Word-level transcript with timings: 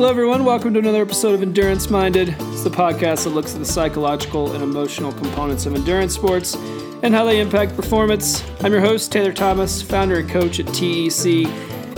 Hello, 0.00 0.08
everyone. 0.08 0.46
Welcome 0.46 0.72
to 0.72 0.78
another 0.78 1.02
episode 1.02 1.34
of 1.34 1.42
Endurance 1.42 1.90
Minded. 1.90 2.30
It's 2.38 2.64
the 2.64 2.70
podcast 2.70 3.24
that 3.24 3.34
looks 3.34 3.52
at 3.52 3.58
the 3.58 3.66
psychological 3.66 4.50
and 4.54 4.64
emotional 4.64 5.12
components 5.12 5.66
of 5.66 5.74
endurance 5.74 6.14
sports 6.14 6.54
and 7.02 7.12
how 7.12 7.26
they 7.26 7.38
impact 7.38 7.76
performance. 7.76 8.42
I'm 8.64 8.72
your 8.72 8.80
host, 8.80 9.12
Taylor 9.12 9.34
Thomas, 9.34 9.82
founder 9.82 10.20
and 10.20 10.30
coach 10.30 10.58
at 10.58 10.68
TEC. 10.68 11.46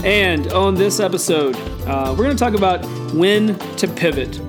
And 0.04 0.52
on 0.52 0.74
this 0.74 0.98
episode, 0.98 1.54
uh, 1.86 2.12
we're 2.18 2.24
going 2.24 2.36
to 2.36 2.44
talk 2.44 2.54
about 2.54 2.84
when 3.14 3.56
to 3.76 3.86
pivot. 3.86 4.40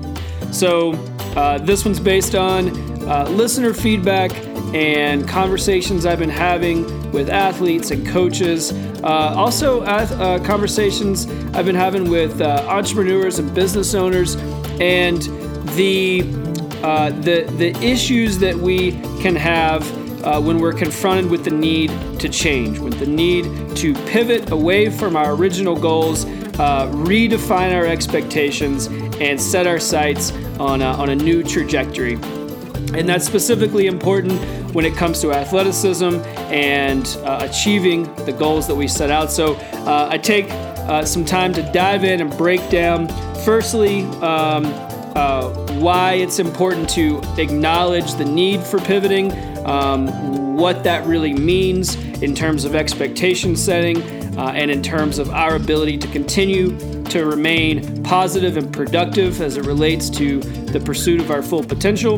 So, 0.50 0.94
uh, 1.36 1.58
this 1.58 1.84
one's 1.84 2.00
based 2.00 2.34
on 2.34 2.70
uh, 3.08 3.28
listener 3.30 3.72
feedback 3.72 4.32
and 4.74 5.28
conversations 5.28 6.06
I've 6.06 6.18
been 6.18 6.28
having 6.28 7.12
with 7.12 7.30
athletes 7.30 7.92
and 7.92 8.04
coaches. 8.04 8.72
Uh, 9.04 9.34
also, 9.36 9.82
uh, 9.82 10.42
conversations 10.44 11.26
I've 11.52 11.66
been 11.66 11.74
having 11.74 12.08
with 12.08 12.40
uh, 12.40 12.64
entrepreneurs 12.66 13.38
and 13.38 13.54
business 13.54 13.94
owners, 13.94 14.36
and 14.80 15.20
the 15.76 16.22
uh, 16.82 17.10
the 17.10 17.42
the 17.58 17.76
issues 17.84 18.38
that 18.38 18.56
we 18.56 18.92
can 19.20 19.36
have 19.36 19.82
uh, 20.24 20.40
when 20.40 20.58
we're 20.58 20.72
confronted 20.72 21.30
with 21.30 21.44
the 21.44 21.50
need 21.50 21.90
to 22.18 22.30
change, 22.30 22.78
with 22.78 22.98
the 22.98 23.06
need 23.06 23.44
to 23.76 23.92
pivot 24.06 24.50
away 24.50 24.88
from 24.88 25.16
our 25.16 25.34
original 25.34 25.76
goals, 25.76 26.24
redefine 27.04 27.74
our 27.74 27.84
expectations, 27.84 28.86
and 29.20 29.38
set 29.38 29.66
our 29.66 29.78
sights 29.78 30.32
on 30.58 30.80
a, 30.80 30.86
on 30.86 31.10
a 31.10 31.14
new 31.14 31.42
trajectory. 31.42 32.14
And 32.94 33.06
that's 33.06 33.26
specifically 33.26 33.86
important 33.86 34.40
when 34.74 34.84
it 34.84 34.94
comes 34.94 35.20
to 35.20 35.32
athleticism 35.32 36.16
and 36.50 37.06
uh, 37.24 37.48
achieving 37.48 38.12
the 38.26 38.32
goals 38.32 38.66
that 38.66 38.74
we 38.74 38.86
set 38.86 39.10
out. 39.10 39.30
So 39.30 39.54
uh, 39.54 40.08
I 40.10 40.18
take 40.18 40.46
uh, 40.50 41.04
some 41.04 41.24
time 41.24 41.54
to 41.54 41.62
dive 41.72 42.04
in 42.04 42.20
and 42.20 42.36
break 42.36 42.68
down, 42.68 43.08
firstly, 43.44 44.02
um, 44.20 44.66
uh, 45.14 45.48
why 45.78 46.14
it's 46.14 46.40
important 46.40 46.90
to 46.90 47.22
acknowledge 47.38 48.14
the 48.14 48.24
need 48.24 48.60
for 48.60 48.80
pivoting, 48.80 49.32
um, 49.64 50.56
what 50.56 50.82
that 50.82 51.06
really 51.06 51.32
means 51.32 51.94
in 52.20 52.34
terms 52.34 52.64
of 52.64 52.74
expectation 52.74 53.56
setting, 53.56 54.02
uh, 54.36 54.52
and 54.56 54.70
in 54.70 54.82
terms 54.82 55.18
of 55.20 55.30
our 55.30 55.54
ability 55.54 55.96
to 55.96 56.08
continue 56.08 56.76
to 57.04 57.26
remain 57.26 58.02
positive 58.02 58.56
and 58.56 58.72
productive 58.72 59.40
as 59.40 59.56
it 59.56 59.64
relates 59.64 60.10
to 60.10 60.40
the 60.40 60.80
pursuit 60.80 61.20
of 61.20 61.30
our 61.30 61.42
full 61.42 61.62
potential. 61.62 62.14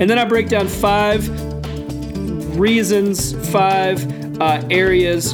And 0.00 0.08
then 0.08 0.18
I 0.18 0.24
break 0.24 0.48
down 0.48 0.66
five 0.68 1.28
reasons, 2.58 3.32
five 3.50 4.40
uh, 4.40 4.62
areas 4.70 5.32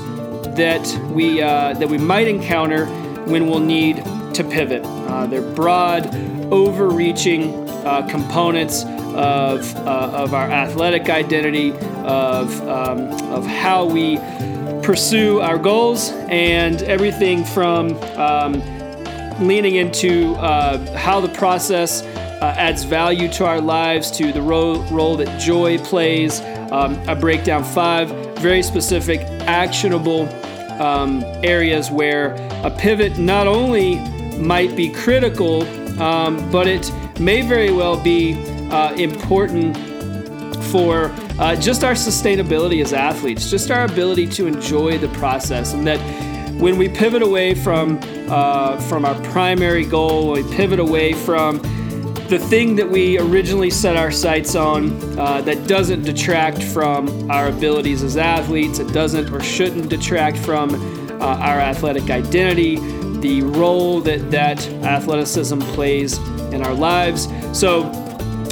that 0.57 0.87
we 1.13 1.43
uh, 1.43 1.75
that 1.75 1.89
we 1.89 1.99
might 1.99 2.29
encounter 2.29 2.87
when 3.27 3.49
we'll 3.49 3.61
need 3.61 3.97
to 4.35 4.45
pivot. 4.45 4.83
Uh, 4.85 5.27
they're 5.27 5.43
broad, 5.55 6.07
overreaching 6.53 7.69
uh, 7.85 8.07
components 8.09 8.85
of 9.15 9.77
uh, 9.77 10.11
of 10.13 10.35
our 10.35 10.51
athletic 10.51 11.09
identity, 11.09 11.73
of 12.05 12.61
um, 12.69 13.01
of 13.33 13.47
how 13.47 13.85
we 13.85 14.17
pursue 14.83 15.41
our 15.41 15.59
goals, 15.59 16.11
and 16.29 16.83
everything 16.83 17.45
from 17.45 17.97
um, 18.19 18.53
leaning 19.47 19.77
into 19.77 20.35
uh, 20.35 20.97
how 20.97 21.21
the 21.21 21.29
process 21.29 22.03
adds 22.45 22.85
value 22.85 23.27
to 23.27 23.47
our 23.47 23.59
lives, 23.59 24.11
to 24.11 24.31
the 24.31 24.43
ro- 24.43 24.83
role 24.91 25.17
that 25.17 25.41
joy 25.41 25.79
plays. 25.79 26.43
Um, 26.75 26.99
I 27.09 27.15
break 27.15 27.45
down 27.45 27.63
five 27.63 28.11
very 28.41 28.61
specific, 28.61 29.21
actionable 29.47 30.29
um, 30.83 31.23
areas 31.45 31.89
where 31.89 32.35
a 32.65 32.71
pivot 32.77 33.17
not 33.17 33.47
only 33.47 34.01
might 34.39 34.75
be 34.75 34.91
critical, 34.91 35.63
um, 36.03 36.51
but 36.51 36.67
it 36.67 36.91
may 37.21 37.43
very 37.43 37.71
well 37.71 38.03
be 38.03 38.35
uh, 38.73 38.93
important 38.95 39.77
for 40.65 41.13
uh, 41.39 41.55
just 41.55 41.85
our 41.85 41.93
sustainability 41.93 42.83
as 42.83 42.93
athletes, 42.93 43.49
just 43.49 43.71
our 43.71 43.85
ability 43.85 44.27
to 44.31 44.49
enjoy 44.49 44.99
the 44.99 45.09
process, 45.11 45.75
and 45.75 45.87
that 45.87 46.01
when 46.61 46.77
we 46.77 46.89
pivot 46.89 47.23
away 47.23 47.55
from 47.55 48.01
uh, 48.29 48.81
from 48.81 49.05
our 49.05 49.15
primary 49.31 49.85
goal, 49.85 50.33
we 50.33 50.43
pivot 50.57 50.81
away 50.81 51.13
from 51.13 51.61
the 52.29 52.39
thing 52.39 52.77
that 52.77 52.89
we 52.89 53.19
originally 53.19 53.71
set 53.71 53.97
our 53.97 54.11
sights 54.11 54.55
on 54.55 55.19
uh, 55.19 55.41
that 55.43 55.67
doesn't 55.67 56.03
detract 56.03 56.63
from 56.63 57.31
our 57.31 57.49
abilities 57.49 58.03
as 58.03 58.17
athletes, 58.17 58.79
it 58.79 58.93
doesn't 58.93 59.33
or 59.33 59.41
shouldn't 59.41 59.89
detract 59.89 60.39
from 60.39 60.75
uh, 61.21 61.27
our 61.27 61.61
athletic 61.61 62.11
identity, 62.11 62.77
the 63.21 63.43
role 63.43 64.01
that 64.01 64.31
that 64.31 64.67
athleticism 64.85 65.61
plays 65.61 66.19
in 66.53 66.63
our 66.63 66.75
lives. 66.75 67.29
So, 67.53 67.85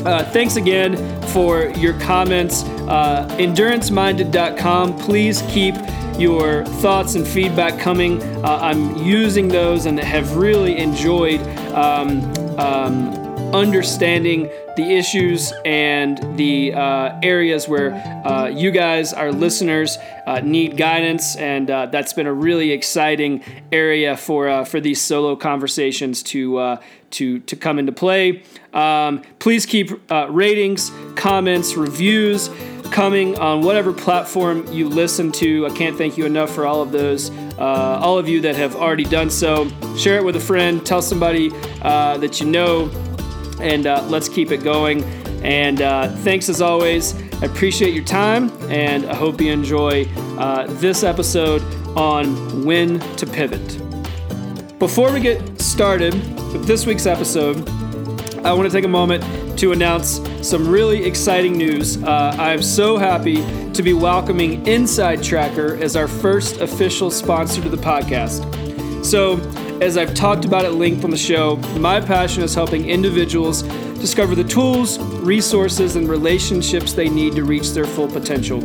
uh, 0.05 0.25
thanks 0.31 0.56
again 0.56 0.97
for 1.28 1.69
your 1.71 1.99
comments. 2.00 2.65
Uh, 2.65 3.28
enduranceminded.com. 3.38 4.99
Please 4.99 5.43
keep 5.49 5.75
your 6.19 6.65
thoughts 6.65 7.15
and 7.15 7.27
feedback 7.27 7.78
coming. 7.78 8.22
Uh, 8.44 8.59
I'm 8.61 8.97
using 8.97 9.49
those 9.49 9.87
and 9.87 9.99
have 9.99 10.37
really 10.37 10.78
enjoyed. 10.78 11.41
Um, 11.72 12.22
um, 12.59 13.22
understanding 13.52 14.50
the 14.76 14.84
issues 14.84 15.52
and 15.64 16.18
the 16.36 16.72
uh, 16.72 17.18
areas 17.22 17.68
where 17.68 17.92
uh, 18.26 18.46
you 18.46 18.70
guys, 18.70 19.12
our 19.12 19.32
listeners, 19.32 19.98
uh, 20.26 20.40
need 20.40 20.76
guidance, 20.76 21.36
and 21.36 21.70
uh, 21.70 21.86
that's 21.86 22.12
been 22.12 22.26
a 22.26 22.32
really 22.32 22.70
exciting 22.70 23.42
area 23.70 24.16
for 24.16 24.48
uh, 24.48 24.64
for 24.64 24.80
these 24.80 25.00
solo 25.00 25.36
conversations 25.36 26.22
to 26.22 26.58
uh, 26.58 26.82
to 27.10 27.40
to 27.40 27.56
come 27.56 27.78
into 27.78 27.92
play. 27.92 28.42
Um, 28.72 29.22
please 29.38 29.66
keep 29.66 29.90
ratings, 30.10 30.90
comments, 31.14 31.74
reviews 31.74 32.48
coming 32.90 33.38
on 33.38 33.62
whatever 33.62 33.92
platform 33.92 34.70
you 34.70 34.88
listen 34.88 35.32
to. 35.32 35.66
I 35.66 35.70
can't 35.70 35.96
thank 35.96 36.19
you 36.19 36.26
enough 36.26 36.50
for 36.50 36.66
all 36.66 36.82
of 36.82 36.92
those. 36.92 37.30
all 37.58 38.19
of 38.19 38.28
you 38.28 38.40
that 38.42 38.56
have 38.56 38.76
already 38.76 39.04
done 39.04 39.28
so, 39.30 39.69
share 39.96 40.16
it 40.16 40.24
with 40.24 40.36
a 40.36 40.40
friend. 40.40 40.84
Tell 40.84 41.02
somebody 41.02 41.50
that 41.82 42.40
you 42.40 42.46
know 42.46 42.90
and 43.62 43.87
uh, 43.87 44.05
let's 44.09 44.28
keep 44.28 44.50
it 44.50 44.62
going. 44.62 45.05
And 45.43 45.81
uh, 45.81 46.09
thanks 46.19 46.49
as 46.49 46.61
always. 46.61 47.15
I 47.43 47.47
appreciate 47.47 47.95
your 47.95 48.05
time, 48.05 48.50
and 48.71 49.06
I 49.06 49.15
hope 49.15 49.41
you 49.41 49.50
enjoy 49.50 50.05
uh, 50.39 50.67
this 50.69 51.03
episode 51.03 51.62
on 51.97 52.65
when 52.65 53.00
to 53.17 53.27
pivot. 53.27 53.78
Before 54.78 55.12
we 55.12 55.21
get 55.21 55.61
started 55.61 56.15
with 56.53 56.67
this 56.67 56.87
week's 56.87 57.06
episode, 57.06 57.69
I 58.45 58.53
want 58.53 58.71
to 58.71 58.77
take 58.77 58.84
a 58.84 58.89
moment 58.89 59.23
to 59.59 59.73
announce 59.73 60.21
some 60.47 60.69
really 60.69 61.05
exciting 61.05 61.56
news. 61.56 62.03
Uh, 62.03 62.34
I'm 62.39 62.62
so 62.62 62.97
happy 62.97 63.37
to 63.73 63.83
be 63.83 63.93
welcoming 63.93 64.65
InsideTracker 64.65 65.81
as 65.81 65.94
our 65.94 66.09
first 66.09 66.61
official 66.61 67.11
sponsor 67.11 67.62
to 67.62 67.69
the 67.69 67.77
podcast. 67.77 68.43
So, 69.05 69.37
as 69.82 69.97
I've 69.97 70.15
talked 70.15 70.44
about 70.44 70.65
at 70.65 70.75
length 70.75 71.04
on 71.04 71.10
the 71.10 71.16
show, 71.16 71.56
my 71.78 72.00
passion 72.00 72.44
is 72.44 72.54
helping 72.54 72.88
individuals 72.88 73.62
discover 73.98 74.37
the 74.37 74.44
tools, 74.44 74.97
resources, 74.98 75.97
and 75.97 76.09
relationships 76.09 76.93
they 76.93 77.09
need 77.09 77.34
to 77.34 77.44
reach 77.44 77.72
their 77.72 77.84
full 77.84 78.06
potential. 78.06 78.60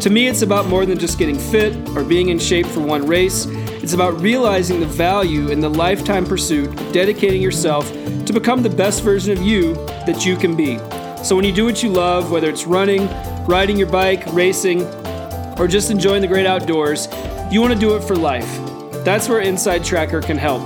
To 0.00 0.08
me, 0.08 0.26
it's 0.26 0.40
about 0.40 0.66
more 0.66 0.86
than 0.86 0.98
just 0.98 1.18
getting 1.18 1.38
fit 1.38 1.76
or 1.90 2.02
being 2.02 2.30
in 2.30 2.38
shape 2.38 2.64
for 2.64 2.80
one 2.80 3.06
race. 3.06 3.44
It's 3.82 3.92
about 3.92 4.18
realizing 4.22 4.80
the 4.80 4.86
value 4.86 5.48
in 5.48 5.60
the 5.60 5.68
lifetime 5.68 6.24
pursuit 6.24 6.68
of 6.68 6.92
dedicating 6.94 7.42
yourself 7.42 7.86
to 8.24 8.32
become 8.32 8.62
the 8.62 8.70
best 8.70 9.02
version 9.02 9.36
of 9.36 9.42
you 9.42 9.74
that 10.06 10.24
you 10.24 10.34
can 10.34 10.56
be. 10.56 10.78
So, 11.22 11.36
when 11.36 11.44
you 11.44 11.52
do 11.52 11.66
what 11.66 11.82
you 11.82 11.90
love, 11.90 12.30
whether 12.30 12.48
it's 12.48 12.64
running, 12.64 13.06
riding 13.44 13.76
your 13.76 13.90
bike, 13.90 14.24
racing, 14.32 14.82
or 15.58 15.68
just 15.68 15.90
enjoying 15.90 16.22
the 16.22 16.28
great 16.28 16.46
outdoors, 16.46 17.06
you 17.50 17.60
want 17.60 17.74
to 17.74 17.78
do 17.78 17.96
it 17.96 18.02
for 18.02 18.16
life. 18.16 18.67
That's 19.08 19.26
where 19.26 19.42
InsideTracker 19.42 20.22
can 20.22 20.36
help. 20.36 20.60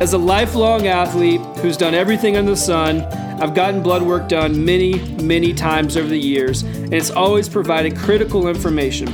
As 0.00 0.12
a 0.12 0.18
lifelong 0.18 0.86
athlete 0.86 1.40
who's 1.56 1.76
done 1.76 1.92
everything 1.92 2.36
under 2.36 2.52
the 2.52 2.56
sun, 2.56 3.00
I've 3.42 3.52
gotten 3.52 3.82
blood 3.82 4.02
work 4.02 4.28
done 4.28 4.64
many, 4.64 5.00
many 5.20 5.52
times 5.52 5.96
over 5.96 6.06
the 6.06 6.20
years, 6.20 6.62
and 6.62 6.94
it's 6.94 7.10
always 7.10 7.48
provided 7.48 7.96
critical 7.96 8.46
information. 8.46 9.08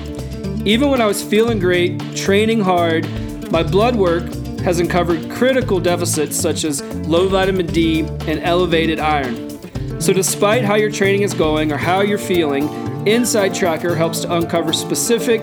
Even 0.69 0.91
when 0.91 1.00
I 1.00 1.06
was 1.06 1.25
feeling 1.25 1.58
great, 1.58 1.99
training 2.14 2.61
hard, 2.61 3.08
my 3.50 3.62
blood 3.62 3.96
work 3.96 4.25
has 4.61 4.79
uncovered 4.79 5.31
critical 5.31 5.81
deficits 5.81 6.37
such 6.37 6.64
as 6.64 6.82
low 7.08 7.29
vitamin 7.29 7.64
D 7.64 8.00
and 8.00 8.41
elevated 8.41 9.00
iron. 9.00 9.58
So, 10.02 10.12
despite 10.12 10.64
how 10.64 10.75
your 10.75 10.91
training 10.91 11.23
is 11.23 11.32
going 11.32 11.73
or 11.73 11.79
how 11.79 12.02
you're 12.02 12.19
feeling, 12.19 12.69
InsideTracker 13.06 13.96
helps 13.96 14.20
to 14.20 14.35
uncover 14.35 14.75
specific 14.75 15.43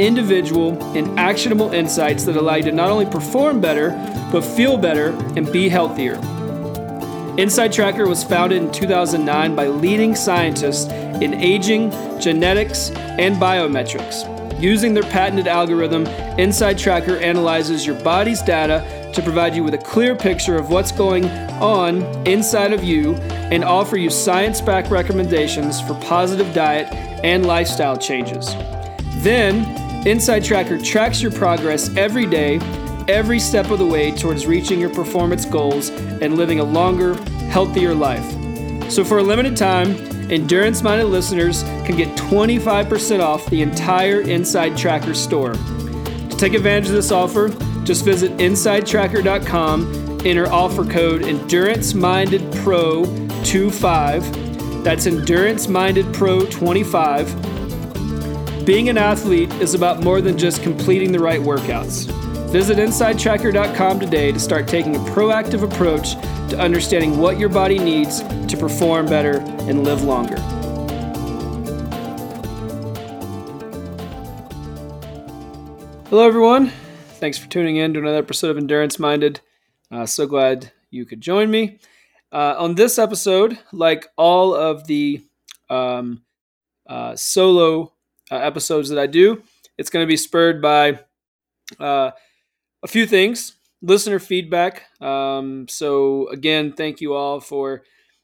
individual, 0.00 0.82
and 0.96 1.18
actionable 1.18 1.72
insights 1.72 2.24
that 2.24 2.36
allow 2.36 2.54
you 2.56 2.64
to 2.64 2.72
not 2.72 2.90
only 2.90 3.06
perform 3.06 3.60
better, 3.60 3.90
but 4.32 4.42
feel 4.42 4.76
better 4.76 5.10
and 5.36 5.50
be 5.52 5.68
healthier. 5.68 6.16
InsideTracker 7.36 8.08
was 8.08 8.24
founded 8.24 8.62
in 8.62 8.72
2009 8.72 9.54
by 9.54 9.68
leading 9.68 10.14
scientists 10.14 10.90
in 11.22 11.34
aging, 11.34 11.90
genetics, 12.20 12.90
and 12.90 13.36
biometrics. 13.36 14.26
Using 14.60 14.92
their 14.92 15.04
patented 15.04 15.46
algorithm, 15.46 16.04
InsideTracker 16.04 17.20
analyzes 17.22 17.86
your 17.86 17.98
body's 18.02 18.42
data 18.42 18.84
to 19.14 19.22
provide 19.22 19.54
you 19.54 19.64
with 19.64 19.74
a 19.74 19.78
clear 19.78 20.14
picture 20.14 20.56
of 20.56 20.70
what's 20.70 20.92
going 20.92 21.24
on 21.62 22.02
inside 22.26 22.72
of 22.72 22.84
you 22.84 23.14
and 23.50 23.64
offer 23.64 23.96
you 23.96 24.10
science 24.10 24.60
backed 24.60 24.90
recommendations 24.90 25.80
for 25.80 25.94
positive 26.02 26.52
diet 26.54 26.92
and 27.24 27.46
lifestyle 27.46 27.96
changes. 27.96 28.54
Then, 29.22 29.64
InsideTracker 30.00 30.82
tracks 30.82 31.20
your 31.20 31.30
progress 31.30 31.94
every 31.94 32.24
day, 32.24 32.56
every 33.06 33.38
step 33.38 33.70
of 33.70 33.78
the 33.78 33.84
way 33.84 34.10
towards 34.10 34.46
reaching 34.46 34.80
your 34.80 34.88
performance 34.88 35.44
goals 35.44 35.90
and 35.90 36.36
living 36.36 36.58
a 36.58 36.64
longer, 36.64 37.14
healthier 37.50 37.94
life. 37.94 38.24
So, 38.90 39.04
for 39.04 39.18
a 39.18 39.22
limited 39.22 39.58
time, 39.58 39.90
endurance 40.30 40.82
minded 40.82 41.04
listeners 41.04 41.62
can 41.84 41.96
get 41.96 42.08
25% 42.16 43.20
off 43.20 43.44
the 43.50 43.60
entire 43.60 44.22
InsideTracker 44.22 45.14
store. 45.14 45.52
To 45.52 46.36
take 46.36 46.54
advantage 46.54 46.86
of 46.88 46.94
this 46.94 47.12
offer, 47.12 47.50
just 47.84 48.02
visit 48.02 48.34
InsideTracker.com, 48.38 50.20
enter 50.24 50.50
offer 50.50 50.84
code 50.86 51.24
Endurance 51.24 51.92
Minded 51.92 52.50
Pro 52.56 53.04
25. 53.44 54.82
That's 54.82 55.06
Endurance 55.06 55.68
Minded 55.68 56.10
Pro 56.14 56.46
25. 56.46 57.49
Being 58.70 58.88
an 58.88 58.98
athlete 58.98 59.52
is 59.54 59.74
about 59.74 60.04
more 60.04 60.20
than 60.20 60.38
just 60.38 60.62
completing 60.62 61.10
the 61.10 61.18
right 61.18 61.40
workouts. 61.40 62.06
Visit 62.52 62.78
InsideTracker.com 62.78 63.98
today 63.98 64.30
to 64.30 64.38
start 64.38 64.68
taking 64.68 64.94
a 64.94 64.98
proactive 65.00 65.64
approach 65.64 66.12
to 66.50 66.56
understanding 66.56 67.18
what 67.18 67.36
your 67.36 67.48
body 67.48 67.80
needs 67.80 68.20
to 68.20 68.56
perform 68.56 69.06
better 69.06 69.38
and 69.40 69.82
live 69.82 70.04
longer. 70.04 70.36
Hello, 76.08 76.24
everyone. 76.24 76.68
Thanks 77.14 77.38
for 77.38 77.48
tuning 77.48 77.74
in 77.74 77.92
to 77.94 77.98
another 77.98 78.18
episode 78.18 78.50
of 78.50 78.56
Endurance 78.56 79.00
Minded. 79.00 79.40
Uh, 79.90 80.06
so 80.06 80.28
glad 80.28 80.70
you 80.92 81.04
could 81.06 81.20
join 81.20 81.50
me. 81.50 81.80
Uh, 82.30 82.54
on 82.56 82.76
this 82.76 83.00
episode, 83.00 83.58
like 83.72 84.06
all 84.16 84.54
of 84.54 84.86
the 84.86 85.26
um, 85.68 86.22
uh, 86.88 87.16
solo 87.16 87.94
uh, 88.30 88.36
episodes 88.36 88.88
that 88.88 88.98
I 88.98 89.06
do, 89.06 89.42
it's 89.78 89.90
going 89.90 90.04
to 90.04 90.08
be 90.08 90.16
spurred 90.16 90.60
by 90.60 91.00
uh, 91.78 92.10
a 92.82 92.88
few 92.88 93.06
things 93.06 93.54
listener 93.82 94.18
feedback. 94.18 94.84
Um, 95.00 95.66
so 95.68 96.28
again, 96.28 96.72
thank 96.72 97.00
you 97.00 97.14
all 97.14 97.40
for 97.40 97.82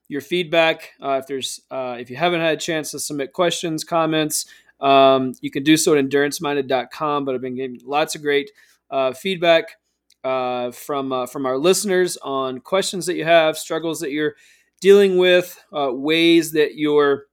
your 0.08 0.20
feedback. 0.20 0.92
Uh, 1.02 1.18
if 1.22 1.26
there's 1.26 1.60
uh, 1.70 1.96
if 1.98 2.10
you 2.10 2.16
haven't 2.16 2.40
had 2.40 2.54
a 2.54 2.60
chance 2.60 2.90
to 2.90 2.98
submit 2.98 3.32
questions, 3.32 3.84
comments, 3.84 4.46
um, 4.80 5.32
you 5.40 5.50
can 5.50 5.62
do 5.62 5.76
so 5.76 5.94
at 5.94 6.04
enduranceminded.com. 6.04 7.24
But 7.24 7.34
I've 7.34 7.40
been 7.40 7.56
getting 7.56 7.80
lots 7.84 8.14
of 8.14 8.22
great 8.22 8.50
uh, 8.90 9.12
feedback 9.12 9.76
uh, 10.24 10.70
from 10.70 11.26
from 11.26 11.46
our 11.46 11.58
listeners 11.58 12.16
on 12.18 12.60
questions 12.60 13.06
that 13.06 13.16
you 13.16 13.24
have, 13.24 13.56
struggles 13.56 14.00
that 14.00 14.12
you're 14.12 14.34
dealing 14.80 15.16
with, 15.16 15.64
ways 15.72 16.52
that 16.52 16.76
you're 16.76 17.25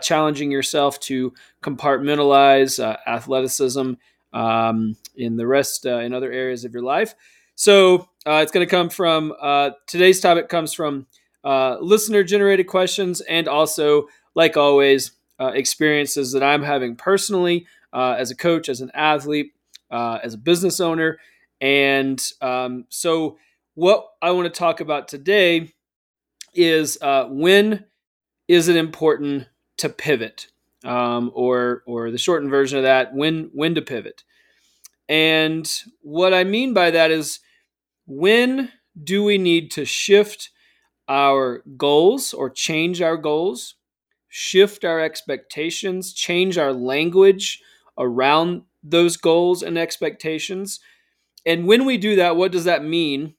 challenging 0.00 0.50
yourself 0.50 1.00
to 1.00 1.32
compartmentalize 1.62 2.78
athleticism 3.06 3.94
um, 4.34 4.96
in 5.16 5.36
the 5.36 5.46
rest 5.46 5.86
uh, 5.86 5.98
in 6.00 6.12
other 6.12 6.30
areas 6.30 6.64
of 6.64 6.74
your 6.74 6.82
life. 6.82 7.14
So 7.54 8.08
uh, 8.26 8.40
it's 8.42 8.50
going 8.50 8.66
to 8.66 8.70
come 8.70 8.90
from 8.90 9.32
uh, 9.40 9.70
today's 9.86 10.20
topic 10.20 10.48
comes 10.48 10.74
from 10.74 11.06
uh, 11.44 11.76
listener 11.80 12.24
generated 12.24 12.66
questions 12.66 13.20
and 13.22 13.48
also, 13.48 14.08
like 14.34 14.56
always, 14.56 15.12
uh, 15.38 15.52
experiences 15.54 16.32
that 16.32 16.42
I'm 16.42 16.62
having 16.62 16.96
personally 16.96 17.66
uh, 17.92 18.16
as 18.18 18.30
a 18.30 18.36
coach, 18.36 18.68
as 18.68 18.80
an 18.80 18.90
athlete, 18.92 19.52
as 19.90 20.34
a 20.34 20.38
business 20.38 20.80
owner. 20.80 21.18
And 21.60 22.20
um, 22.40 22.86
so, 22.88 23.38
what 23.74 24.06
I 24.20 24.32
want 24.32 24.52
to 24.52 24.58
talk 24.58 24.80
about 24.80 25.08
today 25.08 25.72
is 26.54 26.98
when 27.02 27.84
is 28.48 28.68
it 28.68 28.76
important 28.76 29.46
to 29.78 29.88
pivot? 29.88 30.48
um, 30.84 31.30
or 31.34 31.82
or 31.86 32.10
the 32.10 32.18
shortened 32.18 32.50
version 32.50 32.78
of 32.78 32.84
that, 32.84 33.14
when 33.14 33.50
when 33.52 33.74
to 33.74 33.82
pivot. 33.82 34.22
And 35.08 35.68
what 36.00 36.32
I 36.32 36.44
mean 36.44 36.72
by 36.72 36.90
that 36.90 37.10
is 37.10 37.40
when 38.06 38.70
do 39.02 39.24
we 39.24 39.38
need 39.38 39.70
to 39.72 39.84
shift 39.84 40.50
our 41.08 41.62
goals 41.76 42.32
or 42.32 42.48
change 42.48 43.02
our 43.02 43.16
goals, 43.16 43.74
shift 44.28 44.84
our 44.84 45.00
expectations, 45.00 46.12
change 46.12 46.56
our 46.56 46.72
language 46.72 47.60
around 47.98 48.62
those 48.82 49.16
goals 49.16 49.62
and 49.62 49.78
expectations. 49.78 50.80
And 51.46 51.66
when 51.66 51.84
we 51.84 51.98
do 51.98 52.16
that, 52.16 52.36
what 52.36 52.52
does 52.52 52.64
that 52.64 52.84
mean 52.84 53.34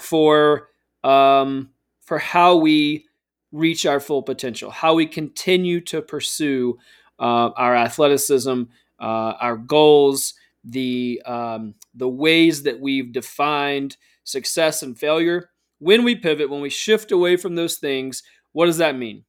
for 0.00 0.68
um, 1.04 1.70
for 2.02 2.18
how 2.18 2.56
we 2.56 3.07
reach 3.52 3.86
our 3.86 4.00
full 4.00 4.22
potential, 4.22 4.70
how 4.70 4.94
we 4.94 5.06
continue 5.06 5.80
to 5.82 6.02
pursue 6.02 6.78
uh, 7.18 7.50
our 7.56 7.74
athleticism, 7.74 8.62
uh, 9.00 9.32
our 9.40 9.56
goals, 9.56 10.34
the 10.64 11.22
um, 11.24 11.74
the 11.94 12.08
ways 12.08 12.64
that 12.64 12.80
we've 12.80 13.12
defined 13.12 13.96
success 14.24 14.82
and 14.82 14.98
failure. 14.98 15.50
When 15.78 16.04
we 16.04 16.16
pivot, 16.16 16.50
when 16.50 16.60
we 16.60 16.70
shift 16.70 17.12
away 17.12 17.36
from 17.36 17.54
those 17.54 17.76
things, 17.76 18.22
what 18.52 18.66
does 18.66 18.78
that 18.78 18.96
mean? 18.96 19.24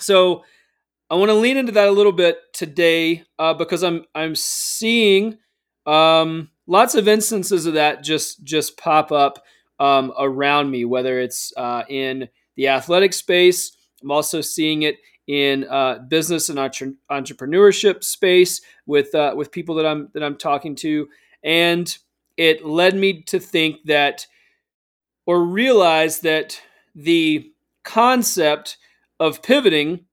So, 0.00 0.44
I 1.10 1.16
want 1.16 1.30
to 1.30 1.34
lean 1.34 1.56
into 1.56 1.72
that 1.72 1.88
a 1.88 1.92
little 1.92 2.12
bit 2.12 2.38
today 2.52 3.24
uh, 3.38 3.54
because 3.54 3.82
I'm 3.82 4.04
I'm 4.14 4.34
seeing 4.34 5.38
um, 5.86 6.50
lots 6.66 6.94
of 6.94 7.08
instances 7.08 7.66
of 7.66 7.74
that 7.74 8.02
just 8.02 8.42
just 8.44 8.78
pop 8.78 9.12
up 9.12 9.42
um, 9.78 10.12
around 10.18 10.70
me, 10.70 10.84
whether 10.84 11.18
it's 11.20 11.52
uh, 11.56 11.82
in 11.88 12.28
the 12.56 12.68
athletic 12.68 13.12
space. 13.12 13.76
I'm 14.02 14.10
also 14.10 14.40
seeing 14.40 14.82
it 14.82 14.98
in 15.26 15.64
uh, 15.68 16.00
business 16.08 16.48
and 16.48 16.58
entre- 16.58 16.94
entrepreneurship 17.10 18.04
space 18.04 18.60
with 18.86 19.14
uh, 19.14 19.34
with 19.36 19.50
people 19.50 19.74
that 19.76 19.86
I'm 19.86 20.08
that 20.14 20.22
I'm 20.22 20.36
talking 20.36 20.74
to, 20.76 21.08
and 21.42 21.96
it 22.36 22.64
led 22.64 22.94
me 22.94 23.22
to 23.22 23.38
think 23.38 23.84
that 23.86 24.26
or 25.26 25.42
realize 25.44 26.20
that 26.20 26.60
the 26.94 27.50
concept 27.84 28.76
of 29.18 29.42
pivoting 29.42 30.04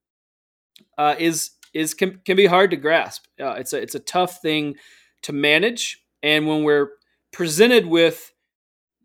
uh, 0.98 1.16
is 1.20 1.52
is 1.74 1.94
can, 1.94 2.22
can 2.26 2.38
be 2.38 2.46
hard 2.46 2.72
to 2.72 2.78
grasp. 2.78 3.26
Uh, 3.40 3.54
it's 3.54 3.74
a 3.74 3.82
it's 3.82 3.96
a 3.96 4.00
tough 4.00 4.42
thing 4.42 4.76
to 5.24 5.34
manage, 5.34 6.04
and 6.24 6.48
when 6.48 6.64
we're 6.64 6.92
presented 7.32 7.86
with 7.86 8.32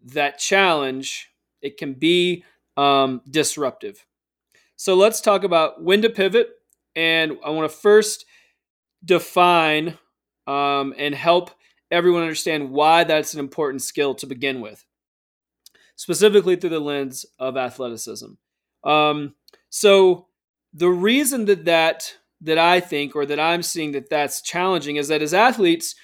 that 0.05 0.39
challenge, 0.39 1.29
it 1.63 1.77
can 1.77 1.95
be 1.95 2.45
um, 2.77 3.23
disruptive. 3.29 4.05
So 4.77 4.95
let's 4.95 5.21
talk 5.21 5.45
about 5.45 5.83
when 5.83 6.03
to 6.03 6.11
pivot. 6.11 6.51
And 6.95 7.39
I 7.45 7.51
want 7.51 7.71
to 7.71 7.77
first 7.77 8.25
define 9.05 9.99
um, 10.47 10.95
and 10.97 11.15
help 11.15 11.51
everyone 11.91 12.23
understand 12.23 12.71
why 12.71 13.05
that's 13.05 13.35
an 13.35 13.41
important 13.41 13.83
skill 13.83 14.15
to 14.17 14.27
begin 14.27 14.61
with, 14.61 14.85
specifically 15.97 16.57
through 16.57 16.71
the 16.71 16.81
lens 16.81 17.27
of 17.39 17.57
athleticism. 17.57 18.33
Um, 18.85 19.35
so 19.69 20.29
the 20.73 20.89
reason 20.89 21.47
that 21.47 21.65
that 21.67 22.15
that 22.43 22.59
I 22.59 22.81
think 22.81 23.17
or 23.17 23.25
that 23.27 23.41
I'm 23.41 23.63
seeing 23.63 23.93
that 23.93 24.11
that's 24.11 24.43
challenging 24.43 24.97
is 24.97 25.09
that 25.09 25.23
as 25.23 25.33
athletes, 25.33 25.95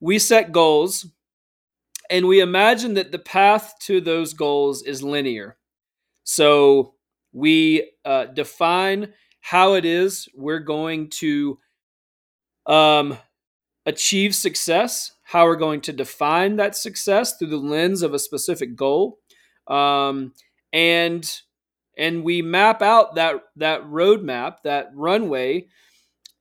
we 0.00 0.18
set 0.18 0.52
goals 0.52 1.06
and 2.10 2.26
we 2.26 2.40
imagine 2.40 2.94
that 2.94 3.12
the 3.12 3.20
path 3.20 3.74
to 3.82 4.00
those 4.00 4.34
goals 4.34 4.82
is 4.82 5.02
linear. 5.02 5.56
So 6.30 6.94
we 7.32 7.90
uh, 8.04 8.26
define 8.26 9.14
how 9.40 9.74
it 9.74 9.84
is 9.84 10.28
we're 10.32 10.60
going 10.60 11.10
to 11.10 11.58
um, 12.66 13.18
achieve 13.84 14.36
success, 14.36 15.10
how 15.24 15.46
we're 15.46 15.56
going 15.56 15.80
to 15.80 15.92
define 15.92 16.54
that 16.56 16.76
success 16.76 17.36
through 17.36 17.48
the 17.48 17.56
lens 17.56 18.02
of 18.02 18.14
a 18.14 18.18
specific 18.20 18.76
goal, 18.76 19.18
um, 19.66 20.32
and 20.72 21.28
and 21.98 22.22
we 22.22 22.42
map 22.42 22.80
out 22.80 23.16
that 23.16 23.42
that 23.56 23.82
roadmap, 23.86 24.58
that 24.62 24.92
runway, 24.94 25.66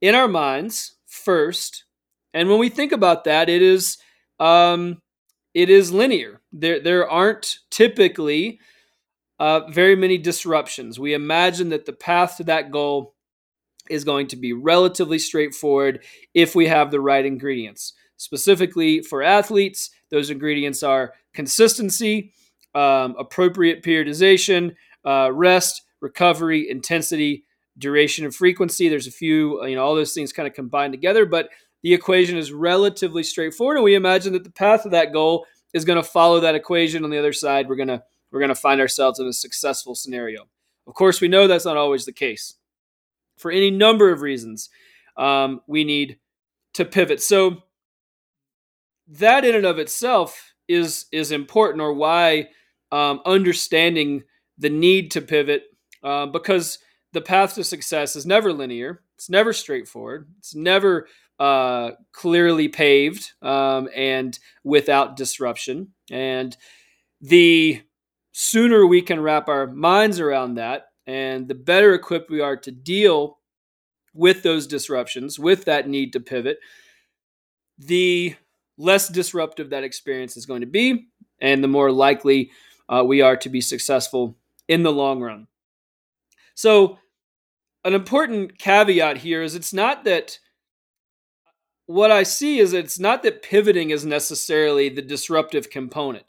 in 0.02 0.14
our 0.14 0.28
minds 0.28 0.98
first. 1.08 1.86
And 2.36 2.48
when 2.48 2.60
we 2.60 2.70
think 2.70 2.92
about 2.92 3.24
that, 3.24 3.50
it 3.50 3.64
is 3.64 3.98
um, 4.40 5.02
it 5.56 5.72
is 5.72 5.92
linear. 5.92 6.42
There 6.52 6.80
there 6.80 7.10
aren't 7.10 7.58
typically 7.72 8.60
uh, 9.40 9.62
very 9.70 9.96
many 9.96 10.18
disruptions. 10.18 11.00
We 11.00 11.14
imagine 11.14 11.70
that 11.70 11.86
the 11.86 11.94
path 11.94 12.38
to 12.38 12.44
that 12.46 12.72
goal 12.72 13.16
is 13.90 14.04
going 14.04 14.28
to 14.28 14.36
be 14.36 14.54
relatively 14.54 15.18
straightforward 15.18 16.04
if 16.34 16.56
we 16.56 16.68
have 16.68 16.92
the 16.92 17.02
right 17.02 17.26
ingredients. 17.26 17.94
Specifically 18.18 19.02
for 19.02 19.24
athletes, 19.24 19.90
those 20.12 20.30
ingredients 20.30 20.84
are 20.84 21.14
consistency, 21.34 22.34
um, 22.76 23.16
appropriate 23.18 23.82
periodization, 23.82 24.76
uh, 25.06 25.32
rest, 25.32 25.82
recovery, 26.02 26.70
intensity, 26.70 27.46
duration 27.78 28.26
and 28.26 28.36
frequency. 28.36 28.90
There's 28.90 29.08
a 29.08 29.12
few, 29.12 29.66
you 29.66 29.76
know, 29.76 29.84
all 29.84 29.96
those 29.96 30.14
things 30.14 30.34
kind 30.34 30.48
of 30.48 30.54
combined 30.54 30.94
together, 30.94 31.26
but 31.26 31.50
the 31.82 31.94
equation 31.94 32.38
is 32.38 32.52
relatively 32.52 33.24
straightforward. 33.24 33.78
And 33.78 33.86
we 33.86 33.96
imagine 33.96 34.34
that 34.34 34.44
the 34.44 34.52
path 34.52 34.86
of 34.86 34.92
that 34.92 35.14
goal 35.14 35.46
is 35.74 35.86
going 35.86 36.02
to 36.02 36.08
follow 36.08 36.42
that 36.42 36.56
equation. 36.56 37.04
On 37.04 37.10
the 37.10 37.18
other 37.18 37.34
side, 37.34 37.70
we're 37.70 37.78
going 37.78 37.88
to 37.88 38.04
we're 38.32 38.40
going 38.40 38.50
to 38.50 38.56
find 38.56 38.82
ourselves 38.82 39.20
in 39.20 39.28
a 39.28 39.34
successful 39.34 39.96
scenario. 39.96 40.48
Of 40.88 40.94
course, 40.94 41.22
we 41.22 41.28
know 41.28 41.48
that's 41.48 41.66
not 41.66 41.78
always 41.78 42.06
the 42.06 42.12
case. 42.12 42.56
For 43.38 43.52
any 43.52 43.72
number 43.72 44.12
of 44.12 44.22
reasons, 44.22 44.70
um, 45.18 45.62
we 45.68 45.84
need 45.84 46.20
to 46.74 46.86
pivot. 46.86 47.22
So 47.22 47.64
that 49.08 49.46
in 49.46 49.56
and 49.56 49.66
of 49.66 49.80
itself 49.80 50.54
is 50.68 51.06
is 51.12 51.32
important, 51.32 51.82
or 51.82 51.94
why 51.94 52.50
um, 52.92 53.22
understanding 53.26 54.24
the 54.58 54.70
need 54.70 55.12
to 55.12 55.22
pivot, 55.22 55.64
uh, 56.04 56.28
because 56.28 56.80
the 57.14 57.22
path 57.22 57.56
to 57.56 57.64
success 57.64 58.16
is 58.16 58.26
never 58.26 58.54
linear. 58.54 59.02
It's 59.16 59.30
never 59.30 59.52
straightforward. 59.52 60.30
It's 60.38 60.56
never 60.56 61.08
uh, 61.40 61.92
clearly 62.12 62.68
paved 62.68 63.32
um, 63.42 63.90
and 63.96 64.38
without 64.64 65.18
disruption. 65.18 65.94
And 66.12 66.56
the 67.22 67.82
sooner 68.42 68.88
we 68.88 69.02
can 69.02 69.20
wrap 69.20 69.50
our 69.50 69.68
minds 69.68 70.18
around 70.18 70.56
that, 70.56 70.92
and 71.06 71.50
the 71.50 71.56
better 71.56 71.94
equipped 71.94 72.32
we 72.32 72.40
are 72.40 72.56
to 72.56 72.72
deal 72.72 73.38
with 74.14 74.44
those 74.44 74.66
disruptions, 74.66 75.38
with 75.38 75.66
that 75.66 75.90
need 75.90 76.14
to 76.14 76.22
pivot, 76.22 76.58
the 77.78 78.34
less 78.78 79.10
disruptive 79.10 79.72
that 79.72 79.84
experience 79.84 80.38
is 80.38 80.46
going 80.46 80.62
to 80.62 80.68
be, 80.68 81.10
and 81.42 81.62
the 81.62 81.68
more 81.68 81.92
likely 81.92 82.50
uh, 82.88 83.04
we 83.06 83.20
are 83.20 83.36
to 83.36 83.50
be 83.50 83.60
successful 83.60 84.38
in 84.70 84.84
the 84.84 84.92
long 84.92 85.20
run. 85.20 85.48
So, 86.56 86.98
an 87.84 87.94
important 87.94 88.58
caveat 88.58 89.18
here 89.18 89.44
is 89.44 89.54
it's 89.54 89.74
not 89.74 90.06
that 90.06 90.40
what 91.88 92.10
I 92.10 92.24
see 92.24 92.60
is 92.60 92.72
it's 92.72 93.00
not 93.00 93.22
that 93.24 93.42
pivoting 93.42 93.90
is 93.90 94.06
necessarily 94.06 94.88
the 94.88 95.02
disruptive 95.02 95.70
component. 95.70 96.26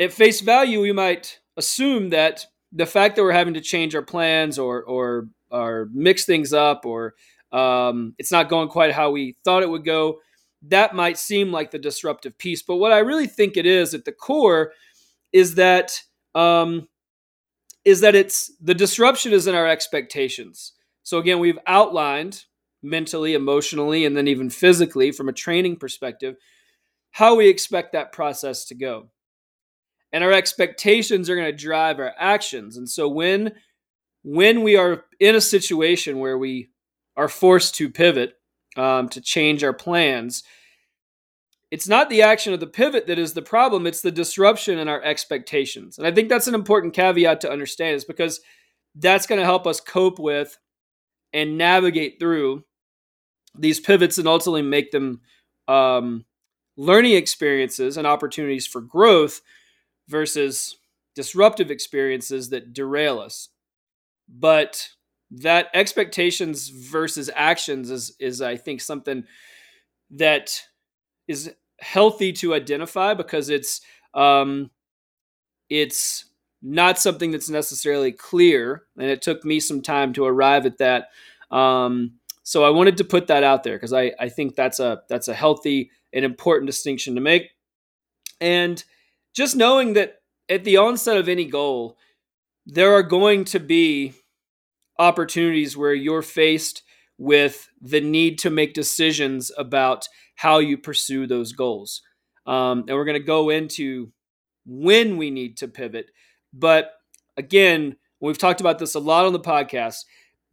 At 0.00 0.12
face 0.12 0.40
value, 0.40 0.80
we 0.80 0.92
might 0.92 1.38
assume 1.56 2.10
that 2.10 2.46
the 2.72 2.86
fact 2.86 3.16
that 3.16 3.22
we're 3.22 3.32
having 3.32 3.54
to 3.54 3.60
change 3.60 3.94
our 3.94 4.02
plans 4.02 4.58
or 4.58 4.82
or 4.82 5.28
or 5.50 5.88
mix 5.92 6.24
things 6.24 6.52
up 6.52 6.84
or 6.84 7.14
um, 7.52 8.14
it's 8.18 8.32
not 8.32 8.48
going 8.48 8.68
quite 8.68 8.92
how 8.92 9.12
we 9.12 9.36
thought 9.44 9.62
it 9.62 9.70
would 9.70 9.84
go, 9.84 10.18
that 10.62 10.94
might 10.94 11.16
seem 11.16 11.52
like 11.52 11.70
the 11.70 11.78
disruptive 11.78 12.36
piece. 12.36 12.62
But 12.62 12.76
what 12.76 12.92
I 12.92 12.98
really 12.98 13.28
think 13.28 13.56
it 13.56 13.66
is 13.66 13.94
at 13.94 14.04
the 14.04 14.12
core 14.12 14.72
is 15.32 15.54
that 15.54 16.00
um, 16.34 16.88
is 17.84 18.00
that 18.00 18.16
it's 18.16 18.52
the 18.60 18.74
disruption 18.74 19.32
is 19.32 19.46
in 19.46 19.54
our 19.54 19.68
expectations. 19.68 20.72
So 21.04 21.18
again, 21.18 21.38
we've 21.38 21.58
outlined 21.66 22.44
mentally, 22.82 23.34
emotionally, 23.34 24.04
and 24.04 24.16
then 24.16 24.26
even 24.26 24.50
physically 24.50 25.12
from 25.12 25.28
a 25.28 25.32
training 25.32 25.76
perspective 25.76 26.36
how 27.12 27.36
we 27.36 27.48
expect 27.48 27.92
that 27.92 28.10
process 28.10 28.64
to 28.64 28.74
go. 28.74 29.08
And 30.14 30.22
our 30.22 30.30
expectations 30.30 31.28
are 31.28 31.34
going 31.34 31.50
to 31.50 31.64
drive 31.64 31.98
our 31.98 32.14
actions. 32.16 32.76
And 32.76 32.88
so 32.88 33.08
when 33.08 33.52
when 34.22 34.62
we 34.62 34.76
are 34.76 35.04
in 35.18 35.34
a 35.34 35.40
situation 35.40 36.20
where 36.20 36.38
we 36.38 36.70
are 37.16 37.28
forced 37.28 37.74
to 37.74 37.90
pivot, 37.90 38.38
um, 38.76 39.08
to 39.08 39.20
change 39.20 39.64
our 39.64 39.72
plans, 39.72 40.44
it's 41.72 41.88
not 41.88 42.08
the 42.08 42.22
action 42.22 42.52
of 42.52 42.60
the 42.60 42.68
pivot 42.68 43.08
that 43.08 43.18
is 43.18 43.34
the 43.34 43.42
problem, 43.42 43.88
it's 43.88 44.02
the 44.02 44.12
disruption 44.12 44.78
in 44.78 44.86
our 44.86 45.02
expectations. 45.02 45.98
And 45.98 46.06
I 46.06 46.12
think 46.12 46.28
that's 46.28 46.46
an 46.46 46.54
important 46.54 46.94
caveat 46.94 47.40
to 47.40 47.50
understand, 47.50 47.96
is 47.96 48.04
because 48.04 48.40
that's 48.94 49.26
going 49.26 49.40
to 49.40 49.44
help 49.44 49.66
us 49.66 49.80
cope 49.80 50.20
with 50.20 50.56
and 51.32 51.58
navigate 51.58 52.20
through 52.20 52.62
these 53.58 53.80
pivots 53.80 54.18
and 54.18 54.28
ultimately 54.28 54.62
make 54.62 54.92
them 54.92 55.22
um, 55.66 56.24
learning 56.76 57.14
experiences 57.14 57.96
and 57.96 58.06
opportunities 58.06 58.64
for 58.64 58.80
growth 58.80 59.40
versus 60.08 60.76
disruptive 61.14 61.70
experiences 61.70 62.50
that 62.50 62.72
derail 62.72 63.18
us. 63.18 63.48
But 64.28 64.88
that 65.30 65.68
expectations 65.74 66.68
versus 66.68 67.30
actions 67.34 67.90
is 67.90 68.16
is 68.20 68.40
I 68.40 68.56
think 68.56 68.80
something 68.80 69.24
that 70.10 70.62
is 71.26 71.52
healthy 71.80 72.32
to 72.32 72.54
identify 72.54 73.14
because 73.14 73.48
it's 73.50 73.80
um, 74.14 74.70
it's 75.68 76.26
not 76.62 76.98
something 76.98 77.30
that's 77.30 77.50
necessarily 77.50 78.12
clear, 78.12 78.84
and 78.96 79.10
it 79.10 79.22
took 79.22 79.44
me 79.44 79.60
some 79.60 79.82
time 79.82 80.12
to 80.14 80.24
arrive 80.24 80.66
at 80.66 80.78
that. 80.78 81.08
Um, 81.50 82.14
so 82.42 82.64
I 82.64 82.70
wanted 82.70 82.96
to 82.98 83.04
put 83.04 83.26
that 83.26 83.42
out 83.42 83.64
there 83.64 83.76
because 83.76 83.92
I, 83.92 84.12
I 84.18 84.28
think 84.28 84.54
that's 84.54 84.80
a 84.80 85.02
that's 85.08 85.28
a 85.28 85.34
healthy 85.34 85.90
and 86.12 86.24
important 86.24 86.66
distinction 86.66 87.14
to 87.14 87.20
make. 87.20 87.50
And 88.40 88.82
just 89.34 89.56
knowing 89.56 89.94
that 89.94 90.16
at 90.48 90.64
the 90.64 90.76
onset 90.76 91.16
of 91.16 91.28
any 91.28 91.44
goal, 91.44 91.98
there 92.66 92.94
are 92.94 93.02
going 93.02 93.44
to 93.44 93.60
be 93.60 94.14
opportunities 94.98 95.76
where 95.76 95.94
you're 95.94 96.22
faced 96.22 96.82
with 97.18 97.68
the 97.80 98.00
need 98.00 98.38
to 98.38 98.50
make 98.50 98.74
decisions 98.74 99.50
about 99.56 100.08
how 100.36 100.58
you 100.58 100.78
pursue 100.78 101.26
those 101.26 101.52
goals. 101.52 102.02
Um, 102.46 102.84
and 102.88 102.96
we're 102.96 103.04
going 103.04 103.20
to 103.20 103.26
go 103.26 103.50
into 103.50 104.12
when 104.66 105.16
we 105.16 105.30
need 105.30 105.56
to 105.58 105.68
pivot. 105.68 106.06
But 106.52 106.92
again, 107.36 107.96
we've 108.20 108.38
talked 108.38 108.60
about 108.60 108.78
this 108.78 108.94
a 108.94 109.00
lot 109.00 109.26
on 109.26 109.32
the 109.32 109.40
podcast. 109.40 110.04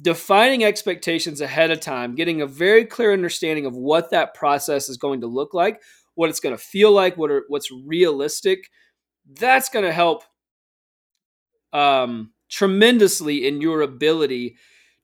Defining 0.01 0.63
expectations 0.63 1.41
ahead 1.41 1.69
of 1.69 1.79
time, 1.79 2.15
getting 2.15 2.41
a 2.41 2.47
very 2.47 2.85
clear 2.85 3.13
understanding 3.13 3.65
of 3.65 3.75
what 3.75 4.09
that 4.09 4.33
process 4.33 4.89
is 4.89 4.97
going 4.97 5.21
to 5.21 5.27
look 5.27 5.53
like, 5.53 5.81
what 6.21 6.29
it's 6.29 6.39
going 6.39 6.55
to 6.55 6.63
feel 6.63 6.91
like, 6.91 7.17
what 7.17 7.31
are, 7.31 7.45
what's 7.47 7.71
realistic, 7.71 8.69
that's 9.39 9.69
going 9.69 9.83
to 9.83 9.91
help 9.91 10.23
um, 11.73 12.31
tremendously 12.47 13.47
in 13.47 13.59
your 13.59 13.81
ability 13.81 14.55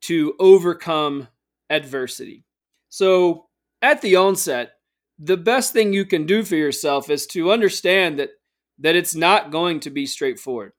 to 0.01 0.35
overcome 0.39 1.27
adversity. 1.71 2.45
So, 2.89 3.47
at 3.81 4.03
the 4.03 4.15
onset, 4.15 4.73
the 5.17 5.37
best 5.37 5.73
thing 5.73 5.91
you 5.91 6.05
can 6.05 6.27
do 6.27 6.43
for 6.43 6.55
yourself 6.55 7.09
is 7.09 7.25
to 7.27 7.51
understand 7.51 8.19
that 8.19 8.29
that 8.77 8.95
it's 8.95 9.15
not 9.15 9.49
going 9.49 9.79
to 9.79 9.89
be 9.89 10.05
straightforward. 10.05 10.73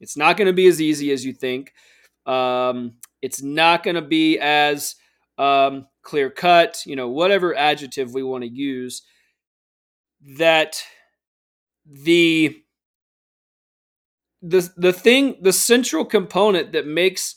It's 0.00 0.16
not 0.16 0.36
going 0.36 0.48
to 0.48 0.52
be 0.52 0.66
as 0.66 0.82
easy 0.82 1.12
as 1.12 1.24
you 1.24 1.32
think. 1.32 1.72
Um, 2.26 2.94
it's 3.22 3.44
not 3.44 3.84
going 3.84 3.94
to 3.94 4.02
be 4.02 4.40
as 4.40 4.96
um, 5.38 5.86
clear 6.02 6.30
cut. 6.30 6.82
You 6.84 6.96
know, 6.96 7.10
whatever 7.10 7.54
adjective 7.54 8.12
we 8.12 8.24
want 8.24 8.42
to 8.42 8.50
use. 8.50 9.02
That 10.24 10.82
the 11.86 12.62
the 14.42 14.70
the 14.76 14.92
thing 14.92 15.36
the 15.40 15.52
central 15.52 16.04
component 16.04 16.72
that 16.72 16.86
makes 16.86 17.36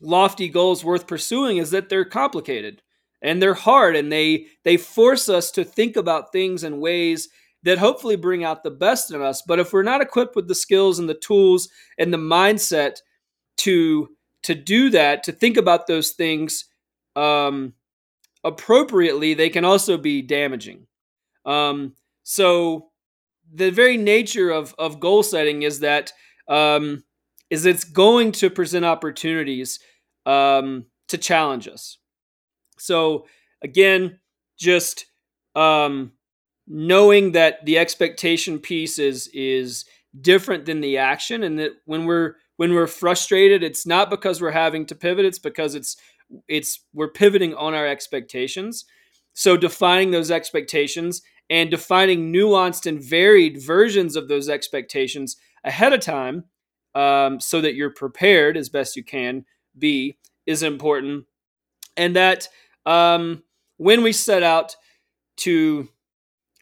lofty 0.00 0.48
goals 0.48 0.84
worth 0.84 1.06
pursuing 1.06 1.56
is 1.56 1.70
that 1.70 1.88
they're 1.88 2.04
complicated 2.04 2.82
and 3.22 3.40
they're 3.40 3.54
hard 3.54 3.96
and 3.96 4.12
they 4.12 4.46
they 4.64 4.76
force 4.76 5.28
us 5.28 5.50
to 5.52 5.64
think 5.64 5.96
about 5.96 6.32
things 6.32 6.64
in 6.64 6.80
ways 6.80 7.28
that 7.62 7.78
hopefully 7.78 8.16
bring 8.16 8.44
out 8.44 8.62
the 8.62 8.70
best 8.70 9.12
in 9.12 9.20
us. 9.20 9.42
But 9.42 9.58
if 9.58 9.72
we're 9.72 9.82
not 9.82 10.00
equipped 10.00 10.36
with 10.36 10.46
the 10.46 10.54
skills 10.54 10.98
and 10.98 11.08
the 11.08 11.14
tools 11.14 11.68
and 11.98 12.12
the 12.12 12.18
mindset 12.18 12.98
to 13.58 14.08
to 14.44 14.54
do 14.54 14.90
that 14.90 15.24
to 15.24 15.32
think 15.32 15.56
about 15.56 15.86
those 15.86 16.10
things 16.10 16.66
um, 17.16 17.72
appropriately 18.44 19.34
they 19.34 19.50
can 19.50 19.64
also 19.64 19.96
be 19.96 20.22
damaging 20.22 20.86
um, 21.46 21.94
so 22.24 22.90
the 23.52 23.70
very 23.70 23.96
nature 23.96 24.50
of 24.50 24.74
of 24.78 25.00
goal 25.00 25.22
setting 25.22 25.62
is 25.62 25.80
that 25.80 26.12
um, 26.48 27.04
is 27.50 27.66
it's 27.66 27.84
going 27.84 28.32
to 28.32 28.50
present 28.50 28.84
opportunities 28.84 29.78
um, 30.26 30.86
to 31.08 31.18
challenge 31.18 31.68
us. 31.68 31.98
So 32.78 33.26
again, 33.62 34.18
just 34.58 35.06
um, 35.54 36.12
knowing 36.66 37.32
that 37.32 37.64
the 37.64 37.78
expectation 37.78 38.58
piece 38.58 38.98
is 38.98 39.28
is 39.32 39.84
different 40.20 40.66
than 40.66 40.80
the 40.80 40.98
action, 40.98 41.42
and 41.42 41.58
that 41.58 41.72
when 41.84 42.04
we're 42.04 42.34
when 42.56 42.74
we're 42.74 42.86
frustrated, 42.86 43.62
it's 43.62 43.86
not 43.86 44.10
because 44.10 44.40
we're 44.40 44.50
having 44.50 44.86
to 44.86 44.94
pivot; 44.94 45.24
it's 45.24 45.38
because 45.38 45.74
it's 45.74 45.96
it's 46.48 46.80
we're 46.92 47.08
pivoting 47.10 47.54
on 47.54 47.74
our 47.74 47.86
expectations. 47.86 48.84
So 49.34 49.56
defining 49.56 50.10
those 50.10 50.30
expectations 50.30 51.20
and 51.48 51.70
defining 51.70 52.32
nuanced 52.32 52.86
and 52.86 53.02
varied 53.02 53.62
versions 53.62 54.16
of 54.16 54.28
those 54.28 54.48
expectations 54.48 55.36
ahead 55.64 55.92
of 55.92 56.00
time 56.00 56.44
um, 56.94 57.40
so 57.40 57.60
that 57.60 57.74
you're 57.74 57.90
prepared 57.90 58.56
as 58.56 58.68
best 58.68 58.96
you 58.96 59.04
can 59.04 59.44
be 59.78 60.16
is 60.46 60.62
important. 60.62 61.26
And 61.96 62.16
that 62.16 62.48
um, 62.84 63.42
when 63.76 64.02
we 64.02 64.12
set 64.12 64.42
out 64.42 64.76
to 65.38 65.88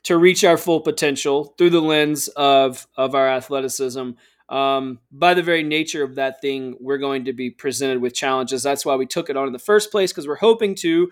to 0.04 0.18
reach 0.18 0.44
our 0.44 0.58
full 0.58 0.80
potential 0.80 1.54
through 1.56 1.70
the 1.70 1.80
lens 1.80 2.28
of 2.28 2.86
of 2.96 3.14
our 3.14 3.28
athleticism, 3.28 4.10
um, 4.48 4.98
by 5.10 5.34
the 5.34 5.42
very 5.42 5.62
nature 5.62 6.02
of 6.02 6.16
that 6.16 6.40
thing, 6.40 6.76
we're 6.80 6.98
going 6.98 7.24
to 7.24 7.32
be 7.32 7.50
presented 7.50 8.00
with 8.00 8.14
challenges. 8.14 8.62
That's 8.62 8.84
why 8.84 8.96
we 8.96 9.06
took 9.06 9.30
it 9.30 9.36
on 9.36 9.46
in 9.46 9.52
the 9.52 9.58
first 9.58 9.90
place 9.90 10.12
because 10.12 10.28
we're 10.28 10.36
hoping 10.36 10.74
to 10.76 11.10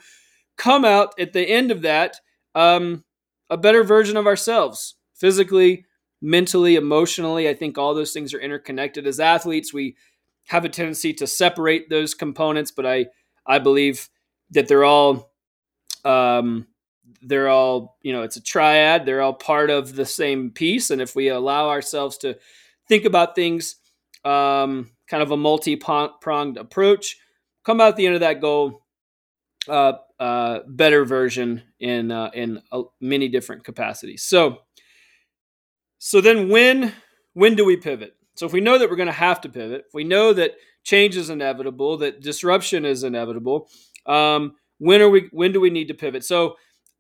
come 0.59 0.85
out 0.85 1.19
at 1.19 1.33
the 1.33 1.49
end 1.49 1.71
of 1.71 1.83
that 1.83 2.21
um, 2.55 3.05
a 3.53 3.57
better 3.59 3.85
version 3.85 4.17
of 4.17 4.27
ourselves 4.27 4.95
physically, 5.15 5.85
mentally, 6.23 6.75
emotionally. 6.75 7.51
I 7.51 7.55
think 7.55 7.77
all 7.77 7.95
those 7.95 8.13
things 8.13 8.33
are 8.33 8.41
interconnected. 8.41 9.07
As 9.07 9.21
athletes, 9.21 9.75
we 9.75 9.95
have 10.47 10.65
a 10.65 10.71
tendency 10.71 11.13
to 11.15 11.27
separate 11.27 11.91
those 11.91 12.15
components, 12.15 12.71
but 12.71 12.87
I 12.87 13.07
I 13.47 13.59
believe 13.59 14.09
that 14.53 14.69
they're 14.69 14.85
all 14.85 15.35
um, 16.03 16.67
they're 17.21 17.51
all 17.51 17.99
you 18.01 18.15
know 18.15 18.23
it's 18.23 18.37
a 18.37 18.43
triad. 18.43 19.05
They're 19.05 19.21
all 19.21 19.35
part 19.35 19.69
of 19.69 19.97
the 19.97 20.07
same 20.07 20.51
piece, 20.51 20.91
and 20.91 21.03
if 21.03 21.15
we 21.15 21.29
allow 21.29 21.69
ourselves 21.69 22.17
to 22.19 22.39
think 22.89 23.05
about 23.05 23.35
things 23.35 23.77
um, 24.25 24.91
kind 25.09 25.23
of 25.23 25.31
a 25.31 25.37
multi 25.37 25.77
pronged 25.77 26.57
approach, 26.57 27.19
come 27.65 27.83
out 27.83 27.97
the 27.97 28.07
end 28.07 28.15
of 28.15 28.23
that 28.23 28.41
goal 28.41 28.87
uh, 29.69 29.93
uh, 30.23 30.61
better 30.69 31.05
version 31.05 31.65
in 31.81 32.13
uh, 32.13 32.31
in 32.33 32.63
uh, 32.71 32.83
many 33.01 33.29
different 33.29 33.65
capacities. 33.65 34.23
So 34.23 34.59
so 35.99 36.21
then 36.21 36.49
when 36.49 36.93
when 37.33 37.57
do 37.57 37.65
we 37.65 37.77
pivot? 37.77 38.15
So 38.37 38.47
if 38.47 38.53
we 38.53 38.61
know 38.61 38.79
that 38.79 38.89
we're 38.89 38.95
going 38.95 39.07
to 39.07 39.13
have 39.13 39.41
to 39.41 39.49
pivot, 39.49 39.87
if 39.89 39.95
we 39.95 40.05
know 40.05 40.33
that 40.33 40.53
change 40.85 41.17
is 41.17 41.29
inevitable, 41.29 41.99
that 41.99 42.21
disruption 42.21 42.85
is 42.85 43.03
inevitable, 43.03 43.69
um, 44.07 44.53
when 44.79 45.03
are 45.03 45.09
we? 45.09 45.29
When 45.33 45.51
do 45.51 45.61
we 45.61 45.71
need 45.71 45.89
to 45.89 45.95
pivot? 45.95 46.23
So 46.23 46.55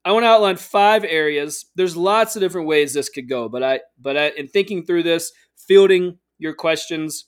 I 0.04 0.10
want 0.10 0.24
to 0.24 0.28
outline 0.28 0.56
five 0.56 1.04
areas. 1.04 1.66
There's 1.76 1.96
lots 1.96 2.34
of 2.34 2.40
different 2.40 2.66
ways 2.66 2.92
this 2.92 3.08
could 3.08 3.28
go, 3.28 3.48
but 3.48 3.62
I 3.62 3.82
but 4.00 4.16
I, 4.16 4.30
in 4.30 4.48
thinking 4.48 4.84
through 4.84 5.04
this, 5.04 5.30
fielding 5.56 6.18
your 6.38 6.54
questions, 6.54 7.26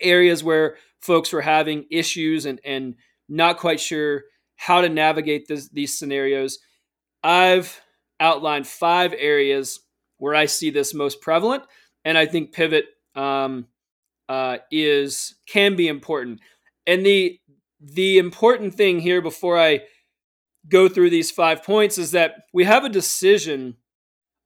areas 0.00 0.42
where 0.42 0.78
folks 1.00 1.32
were 1.32 1.42
having 1.42 1.84
issues 1.92 2.44
and 2.44 2.58
and 2.64 2.96
not 3.28 3.58
quite 3.58 3.78
sure 3.78 4.24
how 4.62 4.80
to 4.80 4.88
navigate 4.88 5.48
this, 5.48 5.68
these 5.70 5.98
scenarios, 5.98 6.60
I've 7.24 7.82
outlined 8.20 8.64
five 8.64 9.12
areas 9.18 9.80
where 10.18 10.36
I 10.36 10.46
see 10.46 10.70
this 10.70 10.94
most 10.94 11.20
prevalent, 11.20 11.64
and 12.04 12.16
I 12.16 12.26
think 12.26 12.52
pivot 12.52 12.84
um, 13.16 13.66
uh, 14.28 14.58
is 14.70 15.34
can 15.48 15.74
be 15.74 15.88
important. 15.88 16.40
And 16.86 17.04
the 17.04 17.40
the 17.80 18.18
important 18.18 18.74
thing 18.74 19.00
here 19.00 19.20
before 19.20 19.58
I 19.58 19.80
go 20.68 20.88
through 20.88 21.10
these 21.10 21.32
five 21.32 21.64
points 21.64 21.98
is 21.98 22.12
that 22.12 22.42
we 22.52 22.62
have 22.62 22.84
a 22.84 22.88
decision 22.88 23.78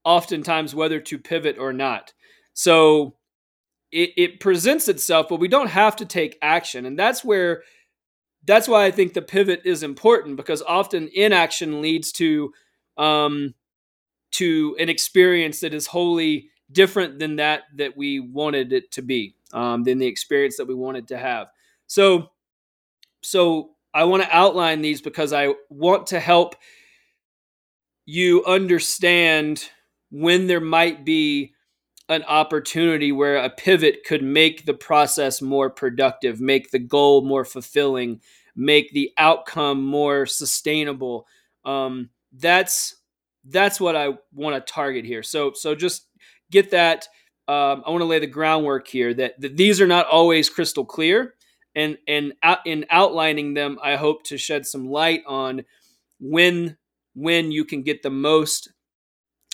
oftentimes 0.02 0.74
whether 0.74 0.98
to 0.98 1.18
pivot 1.18 1.58
or 1.58 1.74
not. 1.74 2.14
So 2.54 3.16
it, 3.92 4.12
it 4.16 4.40
presents 4.40 4.88
itself, 4.88 5.26
but 5.28 5.40
we 5.40 5.48
don't 5.48 5.68
have 5.68 5.96
to 5.96 6.06
take 6.06 6.38
action, 6.40 6.86
and 6.86 6.98
that's 6.98 7.22
where 7.22 7.62
that's 8.46 8.68
why 8.68 8.84
I 8.84 8.90
think 8.90 9.14
the 9.14 9.22
pivot 9.22 9.62
is 9.64 9.82
important 9.82 10.36
because 10.36 10.62
often 10.62 11.10
inaction 11.12 11.80
leads 11.82 12.12
to 12.12 12.52
um, 12.96 13.54
to 14.32 14.76
an 14.78 14.88
experience 14.88 15.60
that 15.60 15.74
is 15.74 15.86
wholly 15.86 16.50
different 16.70 17.18
than 17.18 17.36
that 17.36 17.62
that 17.76 17.96
we 17.96 18.20
wanted 18.20 18.72
it 18.72 18.90
to 18.92 19.02
be, 19.02 19.34
um, 19.52 19.84
than 19.84 19.98
the 19.98 20.06
experience 20.06 20.56
that 20.56 20.66
we 20.66 20.74
wanted 20.74 21.08
to 21.08 21.18
have. 21.18 21.48
So, 21.86 22.30
so 23.22 23.70
I 23.94 24.04
want 24.04 24.22
to 24.22 24.36
outline 24.36 24.82
these 24.82 25.00
because 25.00 25.32
I 25.32 25.54
want 25.68 26.08
to 26.08 26.20
help 26.20 26.56
you 28.04 28.44
understand 28.44 29.68
when 30.10 30.46
there 30.46 30.60
might 30.60 31.04
be 31.04 31.52
an 32.08 32.22
opportunity 32.24 33.10
where 33.10 33.36
a 33.36 33.50
pivot 33.50 34.04
could 34.06 34.22
make 34.22 34.64
the 34.64 34.74
process 34.74 35.42
more 35.42 35.68
productive, 35.70 36.40
make 36.40 36.70
the 36.70 36.78
goal 36.78 37.22
more 37.22 37.44
fulfilling, 37.44 38.20
make 38.54 38.92
the 38.92 39.12
outcome 39.18 39.84
more 39.84 40.26
sustainable. 40.26 41.26
Um, 41.64 42.10
that's 42.32 42.96
that's 43.48 43.80
what 43.80 43.96
I 43.96 44.14
want 44.32 44.54
to 44.54 44.72
target 44.72 45.04
here. 45.04 45.22
So 45.22 45.52
so 45.54 45.74
just 45.74 46.08
get 46.50 46.70
that. 46.70 47.08
Um, 47.48 47.84
I 47.86 47.90
want 47.90 48.00
to 48.00 48.06
lay 48.06 48.18
the 48.18 48.26
groundwork 48.26 48.88
here 48.88 49.14
that, 49.14 49.40
that 49.40 49.56
these 49.56 49.80
are 49.80 49.86
not 49.86 50.08
always 50.08 50.50
crystal 50.50 50.84
clear, 50.84 51.34
and 51.74 51.96
and 52.08 52.32
out, 52.42 52.58
in 52.66 52.86
outlining 52.90 53.54
them, 53.54 53.78
I 53.82 53.96
hope 53.96 54.24
to 54.24 54.38
shed 54.38 54.66
some 54.66 54.88
light 54.88 55.22
on 55.26 55.64
when 56.18 56.76
when 57.14 57.52
you 57.52 57.64
can 57.64 57.82
get 57.82 58.02
the 58.02 58.10
most 58.10 58.72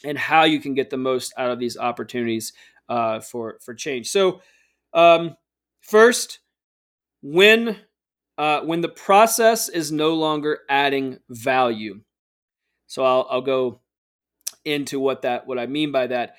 and 0.05 0.19
how 0.19 0.45
you 0.45 0.61
can 0.61 0.75
get 0.75 0.91
the 0.91 0.97
most 0.97 1.33
out 1.37 1.51
of 1.51 1.59
these 1.59 1.77
opportunities 1.77 2.53
uh, 2.89 3.21
for 3.21 3.59
for 3.65 3.75
change. 3.75 4.11
So, 4.11 4.41
um, 4.93 5.37
first, 5.81 6.41
when 7.23 7.79
uh, 8.39 8.61
when 8.63 8.81
the 8.81 8.89
process 8.89 9.69
is 9.69 9.93
no 9.93 10.15
longer 10.15 10.61
adding 10.69 11.19
value. 11.29 12.01
So 12.87 13.05
I'll 13.05 13.27
I'll 13.31 13.43
go 13.43 13.81
into 14.65 15.01
what 15.01 15.23
that 15.23 15.47
what 15.47 15.59
I 15.59 15.67
mean 15.67 15.93
by 15.93 16.09
that. 16.09 16.35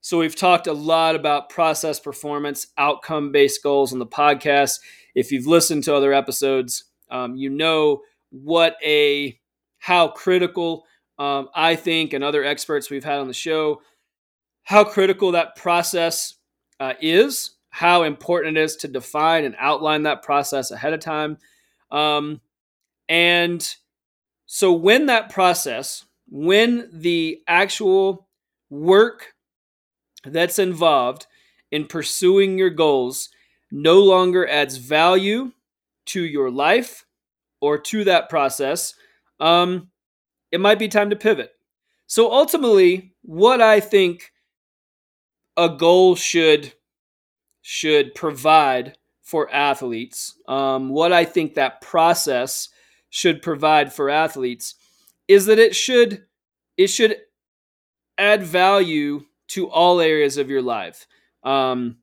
So 0.00 0.18
we've 0.18 0.36
talked 0.36 0.68
a 0.68 0.72
lot 0.72 1.16
about 1.16 1.50
process 1.50 1.98
performance, 1.98 2.68
outcome 2.78 3.32
based 3.32 3.62
goals 3.62 3.92
on 3.92 3.98
the 3.98 4.06
podcast. 4.06 4.78
If 5.14 5.32
you've 5.32 5.46
listened 5.46 5.82
to 5.84 5.94
other 5.94 6.12
episodes, 6.12 6.84
um, 7.10 7.34
you 7.34 7.50
know 7.50 8.02
what 8.30 8.76
a 8.84 9.40
how 9.78 10.08
critical 10.08 10.84
um, 11.18 11.48
I 11.54 11.76
think, 11.76 12.12
and 12.12 12.22
other 12.22 12.44
experts 12.44 12.90
we've 12.90 13.04
had 13.04 13.18
on 13.18 13.28
the 13.28 13.34
show, 13.34 13.80
how 14.64 14.84
critical 14.84 15.32
that 15.32 15.56
process 15.56 16.34
uh, 16.80 16.94
is, 17.00 17.52
how 17.70 18.02
important 18.02 18.56
it 18.56 18.60
is 18.62 18.76
to 18.76 18.88
define 18.88 19.44
and 19.44 19.54
outline 19.58 20.02
that 20.02 20.22
process 20.22 20.70
ahead 20.70 20.92
of 20.92 21.00
time. 21.00 21.38
Um, 21.90 22.40
and 23.08 23.76
so, 24.46 24.72
when 24.72 25.06
that 25.06 25.30
process, 25.30 26.04
when 26.28 26.88
the 26.92 27.40
actual 27.46 28.28
work 28.70 29.34
that's 30.24 30.58
involved 30.58 31.26
in 31.70 31.86
pursuing 31.86 32.58
your 32.58 32.70
goals 32.70 33.28
no 33.70 34.00
longer 34.00 34.46
adds 34.48 34.76
value 34.76 35.52
to 36.06 36.24
your 36.24 36.50
life 36.50 37.04
or 37.60 37.78
to 37.78 38.04
that 38.04 38.28
process, 38.28 38.94
um, 39.40 39.90
it 40.50 40.60
might 40.60 40.78
be 40.78 40.88
time 40.88 41.10
to 41.10 41.16
pivot. 41.16 41.52
So 42.06 42.32
ultimately, 42.32 43.14
what 43.22 43.60
I 43.60 43.80
think 43.80 44.32
a 45.56 45.68
goal 45.68 46.14
should 46.14 46.72
should 47.62 48.14
provide 48.14 48.96
for 49.22 49.52
athletes, 49.52 50.38
um, 50.46 50.88
what 50.90 51.12
I 51.12 51.24
think 51.24 51.54
that 51.54 51.80
process 51.80 52.68
should 53.10 53.42
provide 53.42 53.92
for 53.92 54.08
athletes, 54.08 54.76
is 55.26 55.46
that 55.46 55.58
it 55.58 55.74
should 55.74 56.24
it 56.76 56.88
should 56.88 57.16
add 58.18 58.42
value 58.42 59.22
to 59.48 59.68
all 59.68 60.00
areas 60.00 60.36
of 60.36 60.48
your 60.48 60.62
life. 60.62 61.06
Um, 61.42 61.98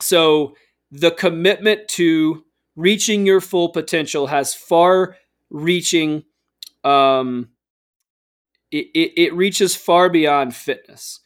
so 0.00 0.54
the 0.90 1.10
commitment 1.10 1.88
to 1.88 2.44
reaching 2.76 3.26
your 3.26 3.40
full 3.40 3.70
potential 3.70 4.26
has 4.28 4.54
far 4.54 5.16
reaching 5.50 6.24
um, 6.84 7.48
it, 8.72 8.86
it, 8.94 9.12
it 9.16 9.34
reaches 9.34 9.76
far 9.76 10.08
beyond 10.08 10.56
fitness. 10.56 11.20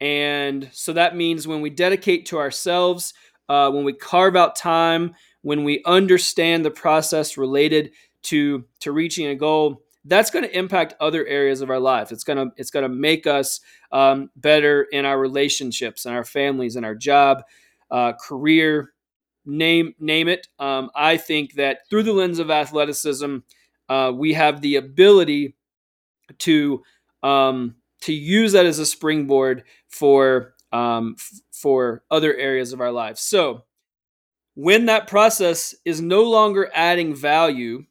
And 0.00 0.68
so 0.72 0.92
that 0.94 1.16
means 1.16 1.46
when 1.46 1.60
we 1.60 1.70
dedicate 1.70 2.26
to 2.26 2.38
ourselves, 2.38 3.14
uh, 3.48 3.70
when 3.70 3.84
we 3.84 3.92
carve 3.92 4.36
out 4.36 4.56
time, 4.56 5.14
when 5.42 5.62
we 5.62 5.82
understand 5.86 6.64
the 6.64 6.70
process 6.70 7.38
related 7.38 7.92
to 8.24 8.64
to 8.80 8.90
reaching 8.90 9.28
a 9.28 9.36
goal, 9.36 9.82
that's 10.04 10.30
going 10.30 10.44
to 10.44 10.58
impact 10.58 10.94
other 11.00 11.24
areas 11.26 11.60
of 11.60 11.70
our 11.70 11.78
life. 11.78 12.10
It's 12.10 12.24
gonna 12.24 12.46
it's 12.56 12.70
gonna 12.70 12.88
make 12.88 13.26
us 13.26 13.60
um, 13.92 14.30
better 14.34 14.82
in 14.90 15.04
our 15.04 15.18
relationships 15.18 16.04
and 16.04 16.14
our 16.14 16.24
families 16.24 16.76
and 16.76 16.84
our 16.84 16.96
job, 16.96 17.44
uh, 17.90 18.14
career, 18.14 18.92
name 19.44 19.94
name 20.00 20.28
it. 20.28 20.48
Um, 20.58 20.90
I 20.94 21.16
think 21.16 21.54
that 21.54 21.88
through 21.88 22.02
the 22.02 22.12
lens 22.12 22.40
of 22.40 22.50
athleticism, 22.50 23.38
uh, 23.88 24.12
we 24.14 24.32
have 24.32 24.60
the 24.60 24.76
ability 24.76 25.54
to 26.38 26.82
um, 27.22 27.76
to 28.02 28.12
use 28.12 28.52
that 28.52 28.66
as 28.66 28.78
a 28.78 28.86
springboard 28.86 29.64
for 29.88 30.54
um, 30.72 31.16
f- 31.18 31.40
for 31.52 32.02
other 32.10 32.34
areas 32.34 32.72
of 32.72 32.80
our 32.80 32.92
lives. 32.92 33.20
So 33.20 33.64
when 34.54 34.86
that 34.86 35.06
process 35.06 35.74
is 35.84 36.00
no 36.00 36.22
longer 36.22 36.70
adding 36.74 37.14
value, 37.14 37.84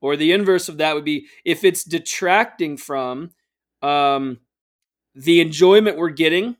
or 0.00 0.16
the 0.16 0.32
inverse 0.32 0.68
of 0.68 0.78
that 0.78 0.94
would 0.94 1.04
be 1.04 1.26
if 1.44 1.64
it's 1.64 1.84
detracting 1.84 2.76
from 2.76 3.30
um, 3.82 4.38
the 5.14 5.40
enjoyment 5.40 5.96
we're 5.96 6.10
getting 6.10 6.56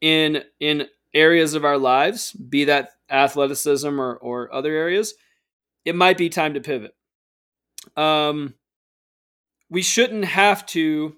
in 0.00 0.42
in 0.60 0.86
areas 1.14 1.54
of 1.54 1.64
our 1.64 1.78
lives, 1.78 2.32
be 2.32 2.64
that 2.64 2.90
athleticism 3.10 4.00
or, 4.00 4.16
or 4.16 4.52
other 4.52 4.74
areas, 4.74 5.14
it 5.84 5.94
might 5.94 6.18
be 6.18 6.28
time 6.28 6.54
to 6.54 6.60
pivot. 6.60 6.94
Um, 7.96 8.54
we 9.70 9.82
shouldn't 9.82 10.24
have 10.24 10.64
to 10.66 11.16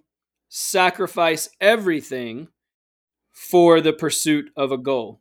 sacrifice 0.49 1.49
everything 1.61 2.49
for 3.33 3.81
the 3.81 3.93
pursuit 3.93 4.51
of 4.57 4.73
a 4.73 4.79
goal. 4.79 5.21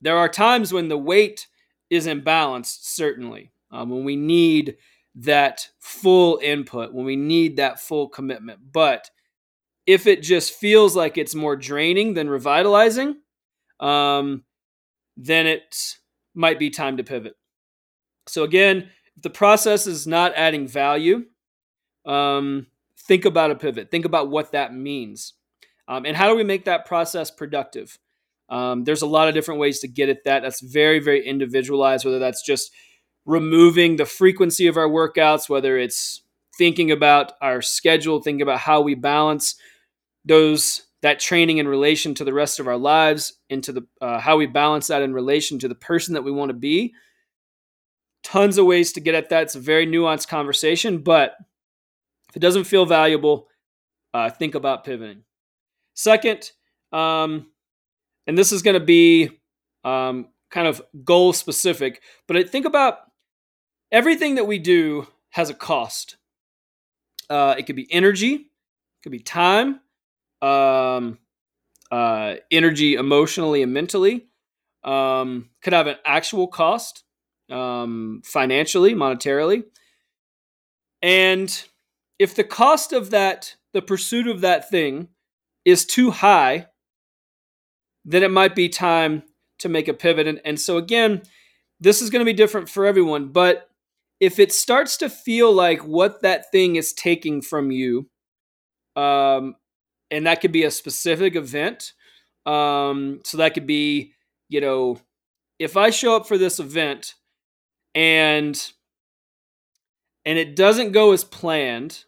there 0.00 0.16
are 0.18 0.28
times 0.28 0.72
when 0.72 0.88
the 0.88 0.98
weight 0.98 1.48
is 1.90 2.06
imbalanced, 2.06 2.80
certainly, 2.82 3.52
um, 3.70 3.88
when 3.90 4.04
we 4.04 4.16
need 4.16 4.76
that 5.14 5.68
full 5.80 6.38
input, 6.42 6.92
when 6.92 7.06
we 7.06 7.16
need 7.16 7.56
that 7.56 7.80
full 7.80 8.08
commitment. 8.08 8.60
But 8.72 9.10
if 9.86 10.06
it 10.06 10.22
just 10.22 10.52
feels 10.52 10.94
like 10.94 11.16
it's 11.16 11.34
more 11.34 11.56
draining 11.56 12.14
than 12.14 12.28
revitalizing, 12.28 13.16
um, 13.80 14.44
then 15.16 15.46
it 15.46 15.96
might 16.34 16.58
be 16.58 16.70
time 16.70 16.96
to 16.98 17.04
pivot. 17.04 17.34
So, 18.26 18.42
again, 18.42 18.90
if 19.16 19.22
the 19.22 19.30
process 19.30 19.86
is 19.86 20.06
not 20.06 20.32
adding 20.36 20.66
value, 20.66 21.24
um, 22.06 22.66
think 22.98 23.24
about 23.24 23.50
a 23.50 23.54
pivot. 23.54 23.90
Think 23.90 24.04
about 24.04 24.30
what 24.30 24.52
that 24.52 24.74
means. 24.74 25.34
Um, 25.86 26.06
and 26.06 26.16
how 26.16 26.28
do 26.28 26.36
we 26.36 26.44
make 26.44 26.64
that 26.64 26.86
process 26.86 27.30
productive? 27.30 27.98
Um, 28.48 28.84
there's 28.84 29.02
a 29.02 29.06
lot 29.06 29.28
of 29.28 29.34
different 29.34 29.60
ways 29.60 29.80
to 29.80 29.88
get 29.88 30.08
at 30.08 30.24
that. 30.24 30.42
That's 30.42 30.60
very, 30.60 30.98
very 30.98 31.26
individualized, 31.26 32.04
whether 32.04 32.18
that's 32.18 32.44
just 32.44 32.70
removing 33.26 33.96
the 33.96 34.06
frequency 34.06 34.66
of 34.66 34.76
our 34.76 34.88
workouts, 34.88 35.48
whether 35.48 35.78
it's 35.78 36.22
thinking 36.56 36.90
about 36.90 37.32
our 37.40 37.62
schedule, 37.62 38.20
thinking 38.20 38.42
about 38.42 38.60
how 38.60 38.80
we 38.80 38.94
balance 38.94 39.56
those 40.24 40.82
that 41.02 41.20
training 41.20 41.58
in 41.58 41.68
relation 41.68 42.14
to 42.14 42.24
the 42.24 42.32
rest 42.32 42.58
of 42.58 42.66
our 42.66 42.78
lives, 42.78 43.34
into 43.50 43.72
the 43.72 43.82
uh, 44.00 44.18
how 44.18 44.36
we 44.38 44.46
balance 44.46 44.86
that 44.86 45.02
in 45.02 45.12
relation 45.12 45.58
to 45.58 45.68
the 45.68 45.74
person 45.74 46.14
that 46.14 46.22
we 46.22 46.32
want 46.32 46.48
to 46.48 46.54
be. 46.54 46.94
Tons 48.22 48.56
of 48.56 48.64
ways 48.64 48.92
to 48.92 49.00
get 49.00 49.14
at 49.14 49.28
that. 49.28 49.42
It's 49.42 49.54
a 49.54 49.60
very 49.60 49.86
nuanced 49.86 50.28
conversation, 50.28 50.98
but 50.98 51.34
if 52.34 52.38
it 52.38 52.40
doesn't 52.40 52.64
feel 52.64 52.84
valuable, 52.84 53.46
uh, 54.12 54.28
think 54.28 54.56
about 54.56 54.82
pivoting. 54.82 55.22
Second, 55.94 56.50
um, 56.90 57.46
and 58.26 58.36
this 58.36 58.50
is 58.50 58.60
going 58.60 58.74
to 58.74 58.84
be 58.84 59.30
um, 59.84 60.26
kind 60.50 60.66
of 60.66 60.82
goal 61.04 61.32
specific, 61.32 62.02
but 62.26 62.36
I 62.36 62.42
think 62.42 62.66
about 62.66 62.98
everything 63.92 64.34
that 64.34 64.48
we 64.48 64.58
do 64.58 65.06
has 65.30 65.48
a 65.48 65.54
cost. 65.54 66.16
Uh, 67.30 67.54
it 67.56 67.66
could 67.66 67.76
be 67.76 67.86
energy, 67.88 68.34
it 68.34 69.02
could 69.04 69.12
be 69.12 69.20
time, 69.20 69.78
um, 70.42 71.18
uh, 71.92 72.34
energy 72.50 72.94
emotionally 72.94 73.62
and 73.62 73.72
mentally. 73.72 74.26
Um, 74.82 75.50
could 75.62 75.72
have 75.72 75.86
an 75.86 75.98
actual 76.04 76.48
cost 76.48 77.04
um, 77.48 78.22
financially, 78.24 78.92
monetarily. 78.92 79.62
And 81.00 81.64
if 82.18 82.34
the 82.34 82.44
cost 82.44 82.92
of 82.92 83.10
that, 83.10 83.56
the 83.72 83.82
pursuit 83.82 84.26
of 84.26 84.40
that 84.40 84.70
thing, 84.70 85.08
is 85.64 85.84
too 85.84 86.10
high, 86.10 86.66
then 88.04 88.22
it 88.22 88.30
might 88.30 88.54
be 88.54 88.68
time 88.68 89.22
to 89.58 89.68
make 89.68 89.88
a 89.88 89.94
pivot. 89.94 90.26
And, 90.26 90.40
and 90.44 90.60
so, 90.60 90.76
again, 90.76 91.22
this 91.80 92.02
is 92.02 92.10
going 92.10 92.20
to 92.20 92.24
be 92.24 92.32
different 92.32 92.68
for 92.68 92.86
everyone. 92.86 93.28
But 93.28 93.68
if 94.20 94.38
it 94.38 94.52
starts 94.52 94.96
to 94.98 95.08
feel 95.08 95.52
like 95.52 95.80
what 95.80 96.22
that 96.22 96.50
thing 96.52 96.76
is 96.76 96.92
taking 96.92 97.42
from 97.42 97.70
you, 97.70 98.08
um, 98.96 99.56
and 100.10 100.26
that 100.26 100.40
could 100.40 100.52
be 100.52 100.64
a 100.64 100.70
specific 100.70 101.34
event. 101.34 101.92
Um, 102.46 103.20
so 103.24 103.38
that 103.38 103.54
could 103.54 103.66
be, 103.66 104.12
you 104.48 104.60
know, 104.60 104.98
if 105.58 105.76
I 105.76 105.90
show 105.90 106.14
up 106.14 106.28
for 106.28 106.38
this 106.38 106.60
event 106.60 107.14
and 107.94 108.60
and 110.24 110.38
it 110.38 110.56
doesn't 110.56 110.92
go 110.92 111.12
as 111.12 111.24
planned, 111.24 112.04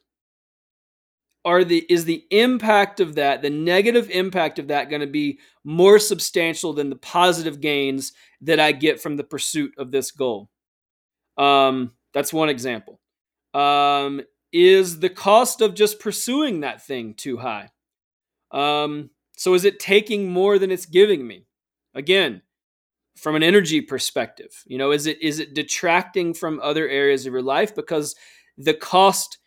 are 1.45 1.63
the 1.63 1.87
is 1.89 2.05
the 2.05 2.25
impact 2.31 2.99
of 2.99 3.15
that, 3.15 3.41
the 3.41 3.51
negative 3.51 4.11
impact 4.11 4.59
of 4.59 4.69
that 4.69 4.91
going 4.91 5.01
to 5.01 5.07
be 5.07 5.39
more 5.63 5.99
substantial 5.99 6.73
than 6.73 6.91
the 6.91 6.97
positive 6.97 7.61
gains 7.61 8.13
that 8.41 8.59
I 8.59 8.73
get 8.73 9.01
from 9.01 9.17
the 9.17 9.25
pursuit 9.25 9.73
of 9.79 9.93
this 9.93 10.11
goal? 10.11 10.51
Um, 11.39 11.93
that's 12.13 12.33
one 12.33 12.49
example. 12.49 13.01
Um, 13.55 14.23
is 14.53 14.99
the 15.01 15.09
cost 15.09 15.61
of 15.61 15.75
just 15.75 16.01
pursuing 16.01 16.61
that 16.61 16.85
thing 16.85 17.15
too 17.15 17.37
high? 17.37 17.71
Um, 18.51 19.11
so 19.37 19.55
is 19.55 19.65
it 19.65 19.79
taking 19.79 20.31
more 20.31 20.59
than 20.59 20.71
it's 20.71 20.87
giving 20.87 21.27
me? 21.27 21.47
Again, 21.95 22.43
from 23.17 23.35
an 23.35 23.43
energy 23.43 23.81
perspective, 23.81 24.63
you 24.67 24.79
know, 24.79 24.93
is 24.93 25.07
it 25.07 25.21
is 25.23 25.41
it 25.41 25.55
detracting 25.55 26.35
from 26.35 26.61
other 26.63 26.89
areas 26.89 27.27
of 27.27 27.33
your 27.33 27.43
life 27.43 27.75
because 27.75 28.15
the 28.59 28.75
cost 28.75 29.39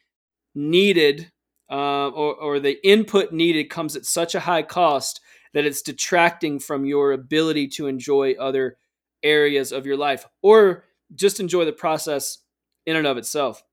needed 0.56 1.32
uh, 1.72 2.10
or, 2.10 2.36
or 2.36 2.60
the 2.60 2.86
input 2.86 3.32
needed 3.32 3.70
comes 3.70 3.96
at 3.96 4.06
such 4.06 4.34
a 4.36 4.40
high 4.40 4.64
cost 4.64 5.22
that 5.54 5.66
it's 5.66 5.82
detracting 5.82 6.60
from 6.60 6.86
your 6.86 7.12
ability 7.12 7.68
to 7.68 7.88
enjoy 7.88 8.34
other 8.34 8.78
areas 9.24 9.72
of 9.72 9.86
your 9.86 9.98
life 9.98 10.26
or 10.42 10.84
just 11.16 11.40
enjoy 11.40 11.66
the 11.66 11.72
process 11.72 12.40
in 12.86 12.96
and 12.96 13.08
of 13.08 13.18
itself. 13.18 13.64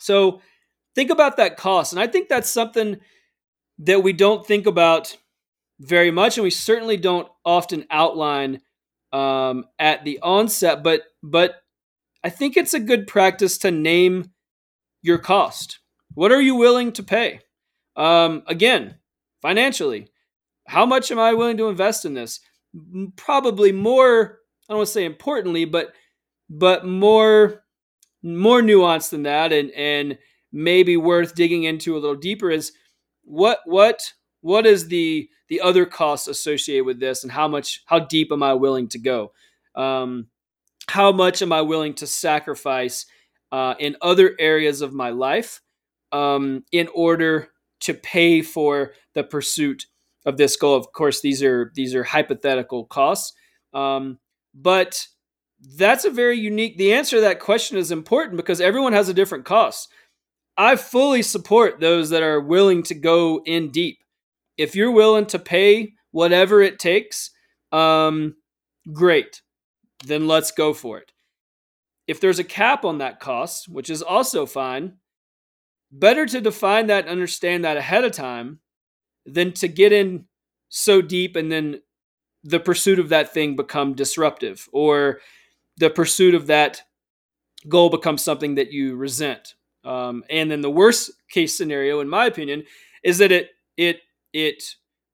So 0.00 0.40
think 0.94 1.10
about 1.10 1.36
that 1.36 1.56
cost. 1.56 1.92
And 1.92 2.00
I 2.00 2.06
think 2.06 2.28
that's 2.28 2.50
something 2.50 2.98
that 3.78 4.02
we 4.02 4.12
don't 4.12 4.46
think 4.46 4.66
about 4.66 5.16
very 5.80 6.10
much, 6.10 6.36
and 6.36 6.44
we 6.44 6.50
certainly 6.50 6.96
don't 6.96 7.28
often 7.44 7.86
outline 7.90 8.60
um, 9.12 9.66
at 9.78 10.04
the 10.04 10.18
onset. 10.20 10.82
But 10.82 11.02
but 11.22 11.56
I 12.24 12.30
think 12.30 12.56
it's 12.56 12.74
a 12.74 12.80
good 12.80 13.06
practice 13.06 13.58
to 13.58 13.70
name 13.70 14.30
your 15.02 15.18
cost. 15.18 15.80
What 16.14 16.32
are 16.32 16.40
you 16.40 16.54
willing 16.54 16.92
to 16.92 17.02
pay? 17.02 17.40
Um, 17.96 18.42
again, 18.46 18.96
financially, 19.40 20.08
how 20.66 20.86
much 20.86 21.10
am 21.10 21.18
I 21.18 21.34
willing 21.34 21.56
to 21.58 21.68
invest 21.68 22.04
in 22.04 22.14
this? 22.14 22.40
Probably 23.16 23.72
more. 23.72 24.38
I 24.68 24.72
don't 24.72 24.78
want 24.78 24.86
to 24.86 24.92
say 24.92 25.04
importantly, 25.04 25.64
but 25.64 25.92
but 26.48 26.86
more 26.86 27.64
more 28.22 28.60
nuanced 28.60 29.10
than 29.10 29.24
that, 29.24 29.52
and 29.52 29.70
and 29.72 30.18
maybe 30.52 30.96
worth 30.96 31.34
digging 31.34 31.64
into 31.64 31.96
a 31.96 31.98
little 31.98 32.16
deeper 32.16 32.50
is 32.50 32.72
what 33.24 33.60
what 33.64 34.00
what 34.42 34.66
is 34.66 34.88
the 34.88 35.28
the 35.48 35.60
other 35.60 35.86
costs 35.86 36.28
associated 36.28 36.84
with 36.84 37.00
this 37.00 37.22
and 37.22 37.32
how 37.32 37.48
much 37.48 37.82
how 37.86 37.98
deep 37.98 38.30
am 38.30 38.42
i 38.42 38.52
willing 38.52 38.88
to 38.88 38.98
go? 38.98 39.32
Um, 39.74 40.26
how 40.88 41.12
much 41.12 41.40
am 41.40 41.52
i 41.52 41.62
willing 41.62 41.94
to 41.94 42.06
sacrifice 42.06 43.06
uh, 43.50 43.74
in 43.78 43.96
other 44.02 44.36
areas 44.38 44.82
of 44.82 44.92
my 44.92 45.10
life 45.10 45.60
um, 46.12 46.64
in 46.72 46.88
order 46.94 47.48
to 47.80 47.94
pay 47.94 48.42
for 48.42 48.92
the 49.14 49.24
pursuit 49.24 49.86
of 50.26 50.36
this 50.36 50.56
goal? 50.56 50.76
Of 50.76 50.92
course 50.92 51.20
these 51.22 51.42
are 51.42 51.72
these 51.74 51.94
are 51.94 52.04
hypothetical 52.04 52.84
costs 52.84 53.32
um, 53.72 54.18
but 54.54 55.06
that's 55.76 56.04
a 56.04 56.10
very 56.10 56.38
unique 56.38 56.76
the 56.76 56.92
answer 56.92 57.16
to 57.16 57.22
that 57.22 57.40
question 57.40 57.78
is 57.78 57.90
important 57.90 58.36
because 58.36 58.60
everyone 58.60 58.92
has 58.92 59.08
a 59.08 59.14
different 59.14 59.44
cost. 59.44 59.88
I 60.56 60.76
fully 60.76 61.22
support 61.22 61.80
those 61.80 62.10
that 62.10 62.22
are 62.22 62.40
willing 62.40 62.82
to 62.84 62.94
go 62.94 63.42
in 63.46 63.70
deep. 63.70 64.01
If 64.56 64.74
you're 64.74 64.90
willing 64.90 65.26
to 65.26 65.38
pay 65.38 65.94
whatever 66.10 66.60
it 66.60 66.78
takes, 66.78 67.30
um, 67.70 68.36
great. 68.92 69.42
Then 70.04 70.26
let's 70.26 70.50
go 70.50 70.74
for 70.74 70.98
it. 70.98 71.12
If 72.06 72.20
there's 72.20 72.38
a 72.38 72.44
cap 72.44 72.84
on 72.84 72.98
that 72.98 73.20
cost, 73.20 73.68
which 73.68 73.88
is 73.88 74.02
also 74.02 74.44
fine, 74.44 74.94
better 75.90 76.26
to 76.26 76.40
define 76.40 76.86
that 76.88 77.04
and 77.04 77.12
understand 77.12 77.64
that 77.64 77.76
ahead 77.76 78.04
of 78.04 78.12
time 78.12 78.60
than 79.24 79.52
to 79.52 79.68
get 79.68 79.92
in 79.92 80.24
so 80.68 81.00
deep 81.00 81.36
and 81.36 81.52
then 81.52 81.80
the 82.42 82.58
pursuit 82.58 82.98
of 82.98 83.10
that 83.10 83.32
thing 83.32 83.54
become 83.54 83.94
disruptive 83.94 84.68
or 84.72 85.20
the 85.76 85.90
pursuit 85.90 86.34
of 86.34 86.48
that 86.48 86.82
goal 87.68 87.88
becomes 87.88 88.22
something 88.22 88.56
that 88.56 88.72
you 88.72 88.96
resent 88.96 89.54
um, 89.84 90.24
and 90.30 90.50
then 90.50 90.60
the 90.60 90.70
worst 90.70 91.10
case 91.28 91.56
scenario, 91.56 92.00
in 92.00 92.08
my 92.08 92.26
opinion, 92.26 92.64
is 93.02 93.18
that 93.18 93.32
it 93.32 93.50
it 93.76 94.00
it 94.32 94.62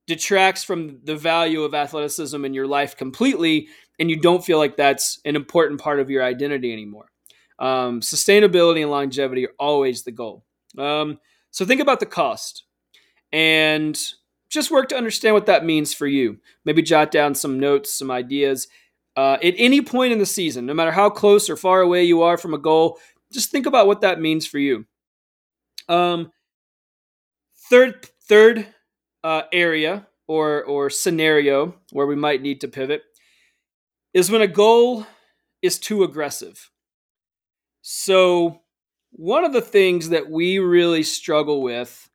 detracts 0.07 0.63
from 0.63 0.99
the 1.03 1.15
value 1.15 1.63
of 1.63 1.75
athleticism 1.75 2.43
in 2.43 2.53
your 2.53 2.67
life 2.67 2.97
completely, 2.97 3.67
and 3.99 4.09
you 4.09 4.19
don't 4.19 4.43
feel 4.43 4.57
like 4.57 4.75
that's 4.75 5.19
an 5.25 5.35
important 5.35 5.79
part 5.79 5.99
of 5.99 6.09
your 6.09 6.23
identity 6.23 6.73
anymore. 6.73 7.11
Um, 7.59 8.01
sustainability 8.01 8.81
and 8.81 8.89
longevity 8.89 9.45
are 9.45 9.53
always 9.59 10.03
the 10.03 10.11
goal. 10.11 10.45
Um, 10.77 11.19
so 11.51 11.65
think 11.65 11.81
about 11.81 11.99
the 11.99 12.05
cost 12.05 12.63
and 13.31 13.99
just 14.49 14.71
work 14.71 14.89
to 14.89 14.97
understand 14.97 15.35
what 15.35 15.45
that 15.45 15.65
means 15.65 15.93
for 15.93 16.07
you. 16.07 16.39
Maybe 16.65 16.81
jot 16.81 17.11
down 17.11 17.35
some 17.35 17.59
notes, 17.59 17.93
some 17.93 18.09
ideas. 18.09 18.67
Uh, 19.15 19.37
at 19.43 19.53
any 19.57 19.81
point 19.81 20.13
in 20.13 20.19
the 20.19 20.25
season, 20.25 20.65
no 20.65 20.73
matter 20.73 20.91
how 20.91 21.09
close 21.09 21.49
or 21.49 21.57
far 21.57 21.81
away 21.81 22.03
you 22.03 22.21
are 22.21 22.37
from 22.37 22.53
a 22.53 22.57
goal, 22.57 22.97
just 23.31 23.51
think 23.51 23.65
about 23.65 23.87
what 23.87 24.01
that 24.01 24.21
means 24.21 24.47
for 24.47 24.57
you. 24.57 24.85
Um, 25.87 26.31
third 27.69 28.09
third 28.27 28.67
uh, 29.23 29.43
area 29.51 30.07
or 30.27 30.63
or 30.63 30.89
scenario 30.89 31.75
where 31.91 32.07
we 32.07 32.15
might 32.15 32.41
need 32.41 32.61
to 32.61 32.67
pivot 32.67 33.03
is 34.13 34.31
when 34.31 34.41
a 34.41 34.47
goal 34.47 35.05
is 35.61 35.77
too 35.77 36.03
aggressive. 36.03 36.71
So 37.81 38.61
one 39.11 39.43
of 39.43 39.53
the 39.53 39.61
things 39.61 40.09
that 40.09 40.29
we 40.29 40.59
really 40.59 41.03
struggle 41.03 41.61
with 41.61 42.09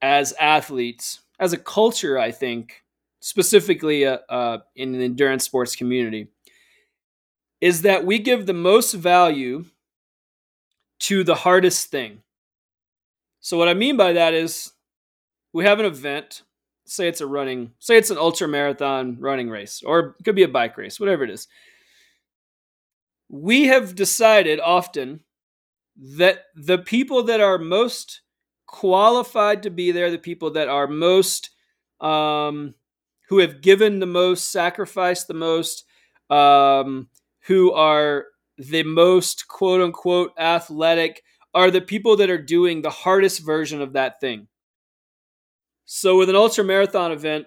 as 0.00 0.32
athletes, 0.40 1.20
as 1.38 1.52
a 1.52 1.58
culture, 1.58 2.18
I 2.18 2.30
think, 2.30 2.82
specifically 3.20 4.06
uh, 4.06 4.18
uh, 4.28 4.58
in 4.74 4.92
the 4.92 5.04
endurance 5.04 5.44
sports 5.44 5.76
community, 5.76 6.28
is 7.60 7.82
that 7.82 8.04
we 8.04 8.18
give 8.18 8.46
the 8.46 8.54
most 8.54 8.92
value 8.92 9.64
to 11.00 11.24
the 11.24 11.34
hardest 11.36 11.90
thing. 11.90 12.22
So, 13.40 13.58
what 13.58 13.68
I 13.68 13.74
mean 13.74 13.96
by 13.96 14.12
that 14.12 14.34
is 14.34 14.71
we 15.52 15.64
have 15.64 15.80
an 15.80 15.86
event, 15.86 16.42
say 16.86 17.08
it's 17.08 17.20
a 17.20 17.26
running, 17.26 17.72
say 17.78 17.96
it's 17.96 18.10
an 18.10 18.18
ultra 18.18 18.48
marathon 18.48 19.16
running 19.20 19.50
race, 19.50 19.82
or 19.84 20.16
it 20.18 20.24
could 20.24 20.34
be 20.34 20.42
a 20.42 20.48
bike 20.48 20.76
race, 20.76 20.98
whatever 20.98 21.24
it 21.24 21.30
is. 21.30 21.48
We 23.28 23.66
have 23.66 23.94
decided 23.94 24.60
often 24.60 25.20
that 26.16 26.44
the 26.54 26.78
people 26.78 27.24
that 27.24 27.40
are 27.40 27.58
most 27.58 28.22
qualified 28.66 29.62
to 29.62 29.70
be 29.70 29.92
there, 29.92 30.10
the 30.10 30.18
people 30.18 30.50
that 30.52 30.68
are 30.68 30.86
most, 30.86 31.50
um, 32.00 32.74
who 33.28 33.38
have 33.38 33.60
given 33.60 34.00
the 34.00 34.06
most, 34.06 34.50
sacrificed 34.50 35.28
the 35.28 35.34
most, 35.34 35.84
um, 36.30 37.08
who 37.46 37.72
are 37.72 38.26
the 38.58 38.82
most 38.82 39.48
quote 39.48 39.80
unquote 39.80 40.32
athletic, 40.38 41.22
are 41.54 41.70
the 41.70 41.80
people 41.80 42.16
that 42.16 42.30
are 42.30 42.42
doing 42.42 42.80
the 42.80 42.90
hardest 42.90 43.44
version 43.44 43.82
of 43.82 43.92
that 43.92 44.20
thing. 44.20 44.48
So, 45.84 46.16
with 46.16 46.28
an 46.28 46.36
ultra 46.36 46.64
marathon 46.64 47.12
event, 47.12 47.46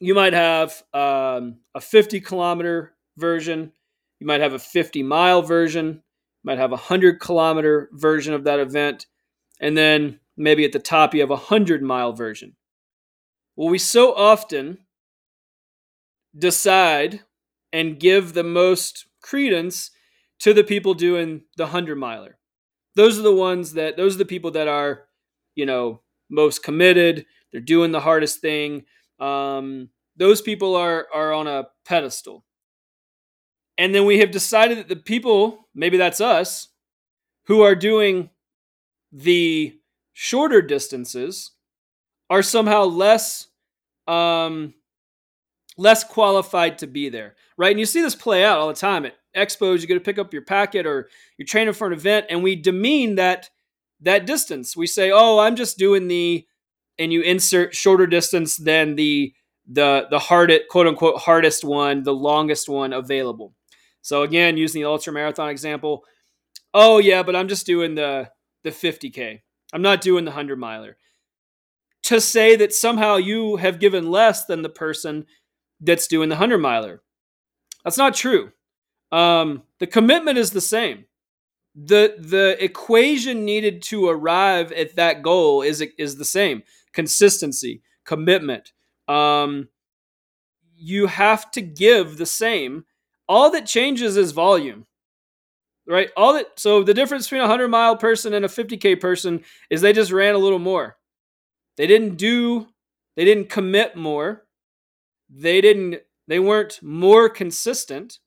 you 0.00 0.14
might 0.14 0.32
have 0.32 0.82
um, 0.94 1.58
a 1.74 1.80
50 1.80 2.20
kilometer 2.20 2.94
version, 3.16 3.72
you 4.20 4.26
might 4.26 4.40
have 4.40 4.52
a 4.52 4.58
50 4.58 5.02
mile 5.02 5.42
version, 5.42 6.02
might 6.44 6.58
have 6.58 6.70
a 6.70 6.74
100 6.74 7.20
kilometer 7.20 7.88
version 7.92 8.34
of 8.34 8.44
that 8.44 8.60
event, 8.60 9.06
and 9.60 9.76
then 9.76 10.20
maybe 10.36 10.64
at 10.64 10.72
the 10.72 10.78
top 10.78 11.14
you 11.14 11.20
have 11.20 11.30
a 11.30 11.34
100 11.34 11.82
mile 11.82 12.12
version. 12.12 12.54
Well, 13.56 13.68
we 13.68 13.78
so 13.78 14.14
often 14.14 14.78
decide 16.36 17.22
and 17.72 17.98
give 17.98 18.32
the 18.32 18.44
most 18.44 19.06
credence 19.20 19.90
to 20.40 20.54
the 20.54 20.62
people 20.62 20.94
doing 20.94 21.42
the 21.56 21.64
100 21.64 21.96
miler. 21.96 22.38
Those 22.94 23.18
are 23.18 23.22
the 23.22 23.34
ones 23.34 23.72
that, 23.72 23.96
those 23.96 24.14
are 24.14 24.18
the 24.18 24.24
people 24.24 24.52
that 24.52 24.68
are, 24.68 25.06
you 25.54 25.66
know, 25.66 26.02
most 26.28 26.62
committed. 26.62 27.26
They're 27.52 27.60
doing 27.60 27.92
the 27.92 28.00
hardest 28.00 28.40
thing. 28.40 28.84
Um, 29.18 29.90
those 30.16 30.42
people 30.42 30.74
are, 30.76 31.06
are 31.14 31.32
on 31.32 31.46
a 31.46 31.68
pedestal. 31.84 32.44
And 33.76 33.94
then 33.94 34.04
we 34.04 34.18
have 34.18 34.30
decided 34.30 34.78
that 34.78 34.88
the 34.88 34.96
people, 34.96 35.68
maybe 35.74 35.96
that's 35.96 36.20
us, 36.20 36.68
who 37.46 37.62
are 37.62 37.74
doing 37.74 38.30
the 39.12 39.78
shorter 40.12 40.60
distances 40.60 41.52
are 42.28 42.42
somehow 42.42 42.84
less 42.84 43.46
um, 44.06 44.74
less 45.76 46.02
qualified 46.02 46.78
to 46.78 46.86
be 46.86 47.08
there, 47.08 47.36
right? 47.56 47.70
And 47.70 47.78
you 47.78 47.86
see 47.86 48.00
this 48.00 48.14
play 48.14 48.44
out 48.44 48.58
all 48.58 48.68
the 48.68 48.74
time 48.74 49.06
at 49.06 49.14
expos. 49.36 49.80
You 49.80 49.86
go 49.86 49.94
to 49.94 50.00
pick 50.00 50.18
up 50.18 50.32
your 50.32 50.44
packet 50.44 50.86
or 50.86 51.08
you're 51.36 51.46
training 51.46 51.74
for 51.74 51.86
an 51.86 51.92
event, 51.92 52.26
and 52.30 52.42
we 52.42 52.56
demean 52.56 53.14
that 53.14 53.48
that 54.02 54.26
distance. 54.26 54.76
We 54.76 54.86
say, 54.86 55.10
"Oh, 55.12 55.38
I'm 55.38 55.56
just 55.56 55.78
doing 55.78 56.08
the," 56.08 56.46
and 56.98 57.12
you 57.12 57.22
insert 57.22 57.74
shorter 57.74 58.06
distance 58.06 58.56
than 58.56 58.96
the 58.96 59.32
the 59.66 60.06
the 60.10 60.18
hardest 60.18 60.62
quote 60.70 60.86
unquote 60.86 61.20
hardest 61.20 61.64
one, 61.64 62.02
the 62.02 62.14
longest 62.14 62.68
one 62.68 62.92
available. 62.92 63.54
So 64.02 64.22
again, 64.22 64.56
using 64.56 64.82
the 64.82 64.88
ultra 64.88 65.12
marathon 65.12 65.50
example, 65.50 66.04
oh 66.74 66.98
yeah, 66.98 67.22
but 67.22 67.36
I'm 67.36 67.48
just 67.48 67.66
doing 67.66 67.94
the 67.94 68.30
the 68.64 68.70
50k. 68.70 69.42
I'm 69.72 69.82
not 69.82 70.00
doing 70.00 70.24
the 70.24 70.30
100 70.30 70.58
miler. 70.58 70.96
To 72.04 72.20
say 72.20 72.56
that 72.56 72.72
somehow 72.72 73.16
you 73.16 73.56
have 73.56 73.80
given 73.80 74.10
less 74.10 74.46
than 74.46 74.62
the 74.62 74.68
person 74.70 75.26
that's 75.80 76.06
doing 76.06 76.28
the 76.28 76.36
100 76.36 76.58
miler. 76.58 77.02
That's 77.84 77.98
not 77.98 78.14
true. 78.14 78.52
Um, 79.12 79.62
the 79.78 79.86
commitment 79.86 80.38
is 80.38 80.50
the 80.50 80.60
same. 80.60 81.04
The 81.80 82.16
the 82.18 82.56
equation 82.62 83.44
needed 83.44 83.82
to 83.82 84.08
arrive 84.08 84.72
at 84.72 84.96
that 84.96 85.22
goal 85.22 85.62
is 85.62 85.80
is 85.96 86.16
the 86.16 86.24
same. 86.24 86.64
Consistency, 86.92 87.82
commitment. 88.04 88.72
Um, 89.06 89.68
you 90.76 91.06
have 91.06 91.50
to 91.52 91.60
give 91.60 92.16
the 92.16 92.26
same 92.26 92.84
all 93.28 93.50
that 93.50 93.66
changes 93.66 94.16
is 94.16 94.32
volume. 94.32 94.86
Right? 95.86 96.10
All 96.16 96.34
that 96.34 96.58
so 96.58 96.82
the 96.82 96.94
difference 96.94 97.26
between 97.26 97.40
a 97.40 97.44
100 97.44 97.68
mile 97.68 97.96
person 97.96 98.34
and 98.34 98.44
a 98.44 98.48
50k 98.48 99.00
person 99.00 99.44
is 99.70 99.80
they 99.80 99.92
just 99.92 100.12
ran 100.12 100.34
a 100.34 100.38
little 100.38 100.58
more. 100.58 100.96
They 101.76 101.86
didn't 101.86 102.16
do 102.16 102.66
they 103.16 103.24
didn't 103.24 103.50
commit 103.50 103.96
more. 103.96 104.44
They 105.30 105.60
didn't 105.60 106.02
they 106.26 106.40
weren't 106.40 106.82
more 106.82 107.28
consistent. 107.28 108.18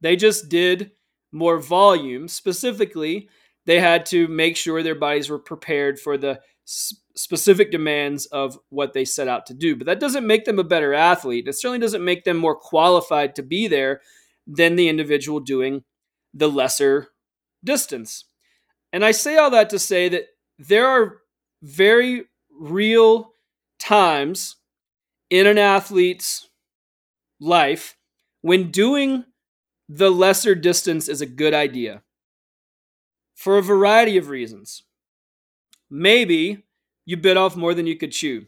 They 0.00 0.16
just 0.16 0.48
did 0.48 0.92
more 1.36 1.58
volume. 1.58 2.28
Specifically, 2.28 3.28
they 3.66 3.80
had 3.80 4.06
to 4.06 4.26
make 4.28 4.56
sure 4.56 4.82
their 4.82 4.94
bodies 4.94 5.28
were 5.28 5.38
prepared 5.38 5.98
for 5.98 6.16
the 6.16 6.40
specific 7.14 7.70
demands 7.70 8.26
of 8.26 8.58
what 8.70 8.92
they 8.92 9.04
set 9.04 9.28
out 9.28 9.46
to 9.46 9.54
do. 9.54 9.76
But 9.76 9.86
that 9.86 10.00
doesn't 10.00 10.26
make 10.26 10.44
them 10.44 10.58
a 10.58 10.64
better 10.64 10.94
athlete. 10.94 11.46
It 11.48 11.54
certainly 11.54 11.78
doesn't 11.78 12.04
make 12.04 12.24
them 12.24 12.36
more 12.36 12.56
qualified 12.56 13.34
to 13.36 13.42
be 13.42 13.68
there 13.68 14.00
than 14.46 14.76
the 14.76 14.88
individual 14.88 15.40
doing 15.40 15.84
the 16.34 16.48
lesser 16.48 17.08
distance. 17.64 18.24
And 18.92 19.04
I 19.04 19.10
say 19.10 19.36
all 19.36 19.50
that 19.50 19.70
to 19.70 19.78
say 19.78 20.08
that 20.08 20.24
there 20.58 20.86
are 20.86 21.18
very 21.62 22.24
real 22.58 23.32
times 23.78 24.56
in 25.30 25.46
an 25.46 25.58
athlete's 25.58 26.48
life 27.40 27.96
when 28.42 28.70
doing 28.70 29.24
the 29.88 30.10
lesser 30.10 30.54
distance 30.54 31.08
is 31.08 31.20
a 31.20 31.26
good 31.26 31.54
idea 31.54 32.02
for 33.34 33.58
a 33.58 33.62
variety 33.62 34.16
of 34.16 34.28
reasons. 34.28 34.82
Maybe 35.90 36.64
you 37.04 37.16
bit 37.16 37.36
off 37.36 37.56
more 37.56 37.74
than 37.74 37.86
you 37.86 37.96
could 37.96 38.12
chew, 38.12 38.46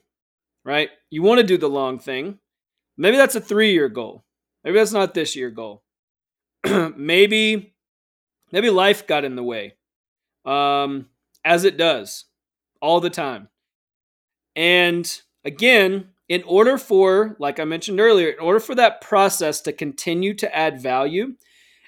right? 0.65 0.91
You 1.11 1.23
want 1.23 1.39
to 1.41 1.47
do 1.47 1.57
the 1.57 1.69
long 1.69 1.99
thing. 1.99 2.39
Maybe 2.97 3.17
that's 3.17 3.37
a 3.37 3.41
three 3.41 3.73
year 3.73 3.89
goal. 3.89 4.25
Maybe 4.65 4.79
that's 4.79 4.93
not 4.93 5.15
this 5.15 5.37
year 5.37 5.51
goal. 5.51 5.85
maybe, 6.97 7.75
maybe 8.51 8.71
life 8.71 9.07
got 9.07 9.25
in 9.25 9.37
the 9.37 9.45
way, 9.45 9.75
um, 10.45 11.07
as 11.45 11.65
it 11.65 11.77
does 11.77 12.25
all 12.83 13.01
the 13.01 13.11
time. 13.11 13.49
And 14.57 15.21
again, 15.45 16.09
in 16.29 16.43
order 16.45 16.77
for, 16.77 17.37
like 17.39 17.59
I 17.59 17.65
mentioned 17.65 18.01
earlier, 18.01 18.29
in 18.29 18.41
order 18.41 18.61
for 18.61 18.75
that 18.75 19.01
process 19.01 19.61
to 19.63 19.73
continue 19.73 20.35
to 20.35 20.57
add 20.57 20.81
value 20.81 21.35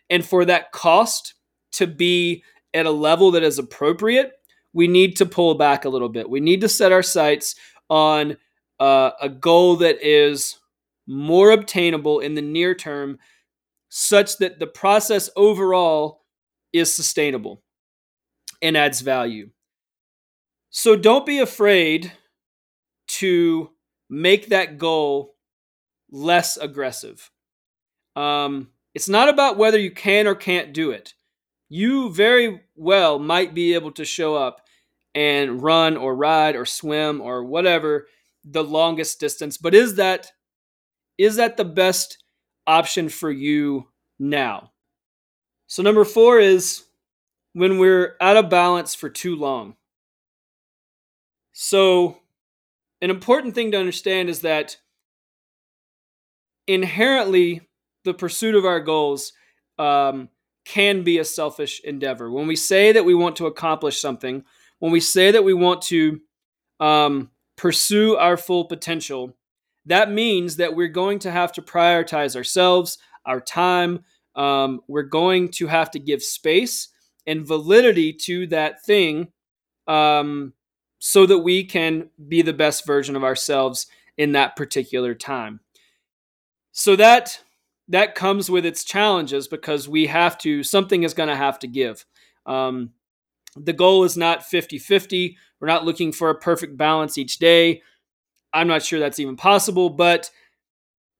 and 0.08 0.24
for 0.24 0.44
that 0.46 0.72
cost 0.72 1.34
to 1.72 1.86
be 1.86 2.42
at 2.72 2.86
a 2.86 2.90
level 2.90 3.30
that 3.32 3.42
is 3.42 3.58
appropriate, 3.58 4.32
we 4.72 4.88
need 4.88 5.16
to 5.16 5.26
pull 5.26 5.54
back 5.54 5.84
a 5.84 5.88
little 5.88 6.08
bit. 6.08 6.30
We 6.30 6.40
need 6.40 6.60
to 6.62 6.68
set 6.68 6.92
our 6.92 7.02
sights 7.02 7.54
on 7.88 8.36
uh, 8.78 9.10
a 9.20 9.28
goal 9.28 9.76
that 9.76 9.98
is 10.00 10.58
more 11.06 11.50
obtainable 11.50 12.20
in 12.20 12.34
the 12.34 12.42
near 12.42 12.74
term, 12.74 13.18
such 13.88 14.38
that 14.38 14.58
the 14.58 14.66
process 14.66 15.28
overall 15.36 16.22
is 16.72 16.94
sustainable 16.94 17.62
and 18.62 18.76
adds 18.76 19.00
value. 19.00 19.50
So 20.70 20.94
don't 20.94 21.26
be 21.26 21.40
afraid 21.40 22.12
to 23.08 23.70
make 24.10 24.48
that 24.48 24.76
goal 24.76 25.36
less 26.10 26.56
aggressive. 26.56 27.30
Um, 28.16 28.70
it's 28.94 29.08
not 29.08 29.28
about 29.28 29.56
whether 29.56 29.78
you 29.78 29.90
can 29.90 30.26
or 30.26 30.34
can't 30.34 30.72
do 30.72 30.90
it. 30.90 31.14
You 31.68 32.12
very 32.12 32.60
well 32.74 33.18
might 33.18 33.54
be 33.54 33.74
able 33.74 33.92
to 33.92 34.04
show 34.04 34.34
up 34.34 34.60
and 35.14 35.62
run 35.62 35.96
or 35.96 36.14
ride 36.14 36.56
or 36.56 36.66
swim 36.66 37.20
or 37.20 37.44
whatever 37.44 38.06
the 38.44 38.62
longest 38.62 39.20
distance 39.20 39.58
but 39.58 39.74
is 39.74 39.96
that 39.96 40.30
is 41.18 41.36
that 41.36 41.58
the 41.58 41.64
best 41.64 42.16
option 42.66 43.08
for 43.08 43.30
you 43.30 43.88
now? 44.18 44.70
So 45.66 45.82
number 45.82 46.04
4 46.04 46.40
is 46.40 46.84
when 47.52 47.78
we're 47.78 48.16
out 48.20 48.38
of 48.38 48.48
balance 48.48 48.94
for 48.94 49.10
too 49.10 49.36
long. 49.36 49.76
So 51.52 52.19
an 53.02 53.10
important 53.10 53.54
thing 53.54 53.70
to 53.72 53.78
understand 53.78 54.28
is 54.28 54.40
that 54.40 54.76
inherently 56.66 57.62
the 58.04 58.14
pursuit 58.14 58.54
of 58.54 58.64
our 58.64 58.80
goals 58.80 59.32
um, 59.78 60.28
can 60.64 61.02
be 61.02 61.18
a 61.18 61.24
selfish 61.24 61.80
endeavor. 61.84 62.30
When 62.30 62.46
we 62.46 62.56
say 62.56 62.92
that 62.92 63.04
we 63.04 63.14
want 63.14 63.36
to 63.36 63.46
accomplish 63.46 64.00
something, 64.00 64.44
when 64.78 64.92
we 64.92 65.00
say 65.00 65.30
that 65.30 65.44
we 65.44 65.54
want 65.54 65.82
to 65.82 66.20
um, 66.78 67.30
pursue 67.56 68.16
our 68.16 68.36
full 68.36 68.66
potential, 68.66 69.36
that 69.86 70.10
means 70.10 70.56
that 70.56 70.74
we're 70.74 70.88
going 70.88 71.18
to 71.20 71.30
have 71.30 71.52
to 71.52 71.62
prioritize 71.62 72.36
ourselves, 72.36 72.98
our 73.24 73.40
time. 73.40 74.04
Um, 74.36 74.80
we're 74.86 75.02
going 75.02 75.50
to 75.52 75.66
have 75.66 75.90
to 75.92 75.98
give 75.98 76.22
space 76.22 76.88
and 77.26 77.46
validity 77.46 78.12
to 78.12 78.46
that 78.48 78.84
thing 78.84 79.32
um, 79.86 80.52
so 81.00 81.26
that 81.26 81.38
we 81.38 81.64
can 81.64 82.10
be 82.28 82.42
the 82.42 82.52
best 82.52 82.86
version 82.86 83.16
of 83.16 83.24
ourselves 83.24 83.88
in 84.16 84.32
that 84.32 84.54
particular 84.54 85.14
time. 85.14 85.60
So 86.70 86.94
that 86.94 87.40
that 87.88 88.14
comes 88.14 88.48
with 88.48 88.64
its 88.64 88.84
challenges 88.84 89.48
because 89.48 89.88
we 89.88 90.06
have 90.06 90.38
to 90.38 90.62
something 90.62 91.02
is 91.02 91.14
going 91.14 91.30
to 91.30 91.36
have 91.36 91.58
to 91.60 91.66
give. 91.66 92.04
Um, 92.46 92.90
the 93.56 93.72
goal 93.72 94.04
is 94.04 94.16
not 94.16 94.42
50-50. 94.42 95.34
We're 95.58 95.66
not 95.66 95.84
looking 95.84 96.12
for 96.12 96.30
a 96.30 96.38
perfect 96.38 96.76
balance 96.76 97.18
each 97.18 97.38
day. 97.38 97.82
I'm 98.52 98.68
not 98.68 98.82
sure 98.82 99.00
that's 99.00 99.18
even 99.18 99.36
possible, 99.36 99.90
but 99.90 100.30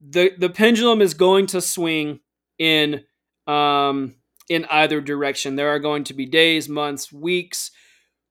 the 0.01 0.33
the 0.39 0.51
pendulum 0.51 1.01
is 1.01 1.15
going 1.15 1.47
to 1.49 1.61
swing 1.61 2.21
in 2.59 3.05
um, 3.47 4.15
in 4.51 4.67
either 4.67 5.01
direction. 5.01 5.57
There 5.57 5.71
are 5.71 5.79
going 5.79 6.05
to 6.05 6.15
be 6.15 6.27
days, 6.27 6.69
months, 6.69 7.11
weeks 7.13 7.71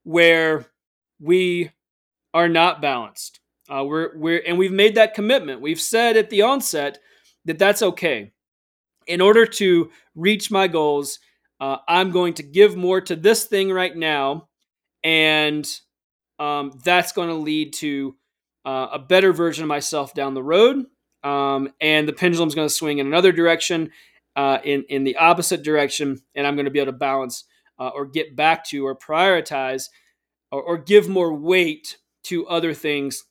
where 0.04 0.68
we 1.20 1.72
are 2.34 2.50
not 2.50 2.82
balanced. 2.82 3.40
Uh, 3.70 3.84
we're 3.84 4.18
we're 4.18 4.42
and 4.46 4.58
we've 4.58 4.72
made 4.72 4.96
that 4.96 5.14
commitment. 5.14 5.62
We've 5.62 5.80
said 5.80 6.18
at 6.18 6.30
the 6.30 6.42
onset 6.42 7.00
that 7.46 7.60
that's 7.60 7.82
okay. 7.82 8.32
In 9.08 9.22
order 9.22 9.46
to 9.46 9.92
reach 10.16 10.52
my 10.52 10.68
goals, 10.68 11.20
uh, 11.60 11.78
I'm 11.88 12.12
going 12.12 12.36
to 12.36 12.44
give 12.44 12.76
more 12.76 13.02
to 13.02 13.16
this 13.16 13.46
thing 13.46 13.72
right 13.72 13.96
now, 13.96 14.48
and 15.04 15.68
um, 16.40 16.80
that's 16.84 17.12
going 17.12 17.30
to 17.30 17.36
lead 17.36 17.74
to 17.74 18.16
uh, 18.66 18.88
a 18.94 19.00
better 19.00 19.34
version 19.34 19.64
of 19.64 19.68
myself 19.68 20.14
down 20.14 20.34
the 20.34 20.44
road. 20.44 20.86
Um, 21.24 21.74
and 21.82 22.08
the 22.08 22.14
pendulum's 22.14 22.56
going 22.56 22.68
to 22.68 22.74
swing 22.74 23.00
in 23.00 23.08
another 23.08 23.32
direction, 23.32 23.92
uh, 24.36 24.60
in 24.64 24.84
in 24.90 25.04
the 25.04 25.18
opposite 25.18 25.64
direction, 25.64 26.22
and 26.34 26.48
I'm 26.48 26.56
going 26.56 26.66
to 26.66 26.72
be 26.72 26.80
able 26.80 26.94
to 26.94 26.98
balance 26.98 27.44
uh, 27.78 27.90
or 27.90 28.06
get 28.06 28.36
back 28.36 28.64
to 28.66 28.86
or 28.86 28.96
prioritize 28.96 29.90
or, 30.52 30.62
or 30.62 30.78
give 30.78 31.08
more 31.08 31.34
weight 31.34 31.98
to 32.24 32.48
other 32.48 32.74
things 32.74 33.24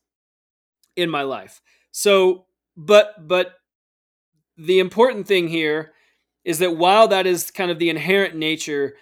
in 0.97 1.11
my 1.11 1.23
life. 1.23 1.61
So, 1.93 2.47
but 2.77 3.27
but 3.27 3.55
the 4.57 4.81
important 4.81 5.27
thing 5.27 5.49
here 5.49 5.93
is 6.45 6.59
that 6.59 6.77
while 6.77 7.09
that 7.09 7.27
is 7.27 7.51
kind 7.51 7.71
of 7.71 7.79
the 7.79 7.91
inherent 7.91 8.35
nature 8.35 8.97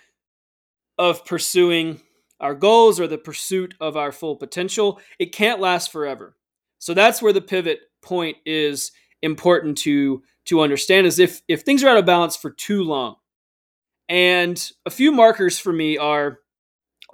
of 0.99 1.25
pursuing 1.25 2.01
our 2.41 2.55
goals 2.55 3.01
or 3.01 3.07
the 3.07 3.19
pursuit 3.19 3.75
of 3.81 3.97
our 3.97 4.13
full 4.13 4.37
potential, 4.37 5.01
it 5.19 5.33
can't 5.33 5.61
last 5.61 5.91
forever. 5.91 6.37
So 6.79 6.93
that's 6.95 7.23
where 7.23 7.33
the 7.33 7.41
pivot 7.41 7.81
point 8.03 8.37
is 8.45 8.93
important 9.23 9.79
to 9.79 10.23
to 10.47 10.61
understand 10.61 11.07
is 11.07 11.19
if 11.19 11.43
if 11.49 11.63
things 11.63 11.83
are 11.83 11.89
out 11.89 11.97
of 11.97 12.07
balance 12.07 12.37
for 12.37 12.51
too 12.51 12.83
long. 12.83 13.17
And 14.09 14.71
a 14.85 14.91
few 14.91 15.11
markers 15.11 15.59
for 15.59 15.73
me 15.73 15.99
are 15.99 16.39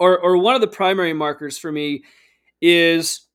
or 0.03 0.19
or 0.19 0.37
one 0.37 0.55
of 0.55 0.61
the 0.61 0.67
primary 0.67 1.13
markers 1.13 1.57
for 1.57 1.71
me 1.71 2.03
is 2.61 3.27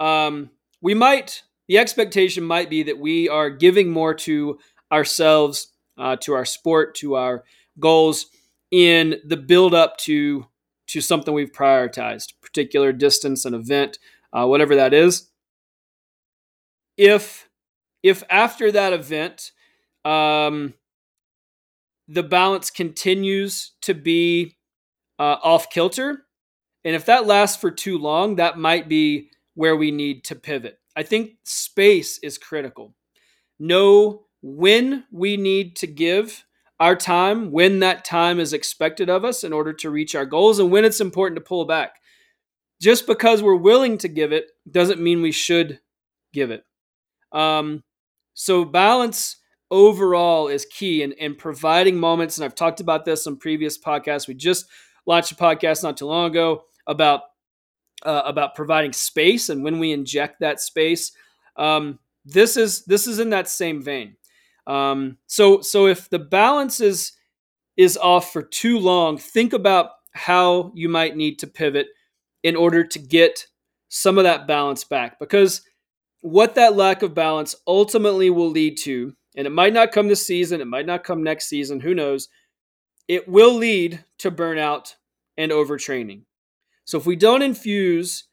um 0.00 0.50
we 0.82 0.94
might 0.94 1.42
the 1.68 1.78
expectation 1.78 2.44
might 2.44 2.68
be 2.68 2.82
that 2.82 2.98
we 2.98 3.28
are 3.28 3.48
giving 3.48 3.90
more 3.90 4.12
to 4.14 4.58
ourselves, 4.92 5.68
uh, 5.96 6.16
to 6.16 6.34
our 6.34 6.44
sport, 6.44 6.94
to 6.96 7.14
our 7.14 7.44
goals 7.80 8.26
in 8.70 9.16
the 9.24 9.36
build 9.36 9.74
up 9.74 9.96
to 9.98 10.46
to 10.86 11.00
something 11.00 11.32
we've 11.32 11.52
prioritized, 11.52 12.34
particular 12.42 12.92
distance, 12.92 13.46
an 13.46 13.54
event, 13.54 13.98
uh, 14.34 14.46
whatever 14.46 14.76
that 14.76 14.92
is. 14.92 15.30
If 16.98 17.48
if 18.02 18.22
after 18.28 18.70
that 18.72 18.92
event, 18.92 19.52
um, 20.04 20.74
the 22.06 22.22
balance 22.22 22.70
continues 22.70 23.72
to 23.80 23.94
be 23.94 24.58
uh, 25.18 25.36
off 25.42 25.70
kilter, 25.70 26.24
and 26.84 26.94
if 26.94 27.06
that 27.06 27.26
lasts 27.26 27.60
for 27.60 27.70
too 27.70 27.98
long, 27.98 28.36
that 28.36 28.58
might 28.58 28.88
be 28.88 29.30
where 29.54 29.76
we 29.76 29.90
need 29.90 30.24
to 30.24 30.34
pivot. 30.34 30.78
I 30.96 31.02
think 31.02 31.36
space 31.44 32.18
is 32.18 32.38
critical. 32.38 32.94
Know 33.58 34.26
when 34.42 35.04
we 35.10 35.36
need 35.36 35.76
to 35.76 35.86
give 35.86 36.44
our 36.78 36.96
time, 36.96 37.50
when 37.50 37.78
that 37.78 38.04
time 38.04 38.38
is 38.38 38.52
expected 38.52 39.08
of 39.08 39.24
us 39.24 39.44
in 39.44 39.52
order 39.52 39.72
to 39.72 39.90
reach 39.90 40.14
our 40.14 40.26
goals, 40.26 40.58
and 40.58 40.70
when 40.70 40.84
it's 40.84 41.00
important 41.00 41.36
to 41.36 41.44
pull 41.44 41.64
back. 41.64 41.96
Just 42.80 43.06
because 43.06 43.42
we're 43.42 43.54
willing 43.54 43.96
to 43.98 44.08
give 44.08 44.32
it 44.32 44.48
doesn't 44.70 45.00
mean 45.00 45.22
we 45.22 45.32
should 45.32 45.80
give 46.32 46.50
it. 46.50 46.64
Um, 47.32 47.84
so, 48.34 48.64
balance 48.64 49.36
overall 49.70 50.48
is 50.48 50.66
key 50.66 51.02
in, 51.02 51.12
in 51.12 51.34
providing 51.36 51.98
moments. 51.98 52.36
And 52.36 52.44
I've 52.44 52.54
talked 52.54 52.80
about 52.80 53.04
this 53.04 53.26
on 53.26 53.36
previous 53.36 53.78
podcasts. 53.78 54.28
We 54.28 54.34
just 54.34 54.66
launched 55.06 55.32
a 55.32 55.36
podcast 55.36 55.82
not 55.82 55.96
too 55.96 56.06
long 56.06 56.30
ago 56.30 56.64
about 56.86 57.22
uh, 58.04 58.22
about 58.24 58.54
providing 58.54 58.92
space 58.92 59.48
and 59.48 59.64
when 59.64 59.78
we 59.78 59.92
inject 59.92 60.40
that 60.40 60.60
space. 60.60 61.12
Um, 61.56 61.98
this 62.24 62.56
is 62.56 62.84
this 62.84 63.06
is 63.06 63.18
in 63.18 63.30
that 63.30 63.48
same 63.48 63.82
vein. 63.82 64.16
Um, 64.66 65.18
so 65.26 65.60
so 65.60 65.86
if 65.86 66.08
the 66.10 66.18
balance 66.18 66.80
is 66.80 67.12
is 67.76 67.96
off 67.96 68.32
for 68.32 68.42
too 68.42 68.78
long, 68.78 69.18
think 69.18 69.52
about 69.52 69.90
how 70.12 70.72
you 70.74 70.88
might 70.88 71.16
need 71.16 71.38
to 71.40 71.46
pivot 71.46 71.88
in 72.42 72.56
order 72.56 72.84
to 72.84 72.98
get 72.98 73.46
some 73.88 74.18
of 74.18 74.24
that 74.24 74.46
balance 74.46 74.84
back 74.84 75.18
because 75.18 75.62
what 76.20 76.54
that 76.54 76.74
lack 76.74 77.02
of 77.02 77.14
balance 77.14 77.54
ultimately 77.66 78.30
will 78.30 78.50
lead 78.50 78.76
to 78.76 79.14
and 79.36 79.46
it 79.46 79.50
might 79.50 79.72
not 79.72 79.92
come 79.92 80.08
this 80.08 80.26
season 80.26 80.60
it 80.60 80.66
might 80.66 80.86
not 80.86 81.04
come 81.04 81.22
next 81.22 81.48
season 81.48 81.78
who 81.78 81.94
knows 81.94 82.28
it 83.08 83.28
will 83.28 83.54
lead 83.54 84.04
to 84.18 84.30
burnout 84.30 84.94
and 85.36 85.52
overtraining 85.52 86.22
so 86.84 86.98
if 86.98 87.06
we 87.06 87.16
don't 87.16 87.42
infuse 87.42 88.24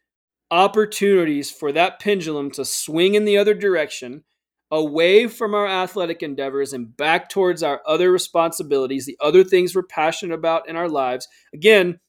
opportunities 0.50 1.50
for 1.50 1.72
that 1.72 2.00
pendulum 2.00 2.52
to 2.52 2.66
swing 2.66 3.16
in 3.16 3.26
the 3.26 3.38
other 3.38 3.54
direction, 3.54 4.24
away 4.70 5.28
from 5.28 5.54
our 5.54 5.68
athletic 5.68 6.22
endeavors 6.22 6.74
and 6.74 6.96
back 6.96 7.30
towards 7.30 7.64
our 7.64 7.82
other 7.86 8.12
responsibilities, 8.12 9.06
the 9.06 9.18
other 9.22 9.44
things 9.44 9.74
we're 9.74 9.84
passionate 9.84 10.36
about 10.36 10.68
in 10.68 10.76
our 10.76 10.90
lives. 10.90 11.28
Again, 11.54 12.00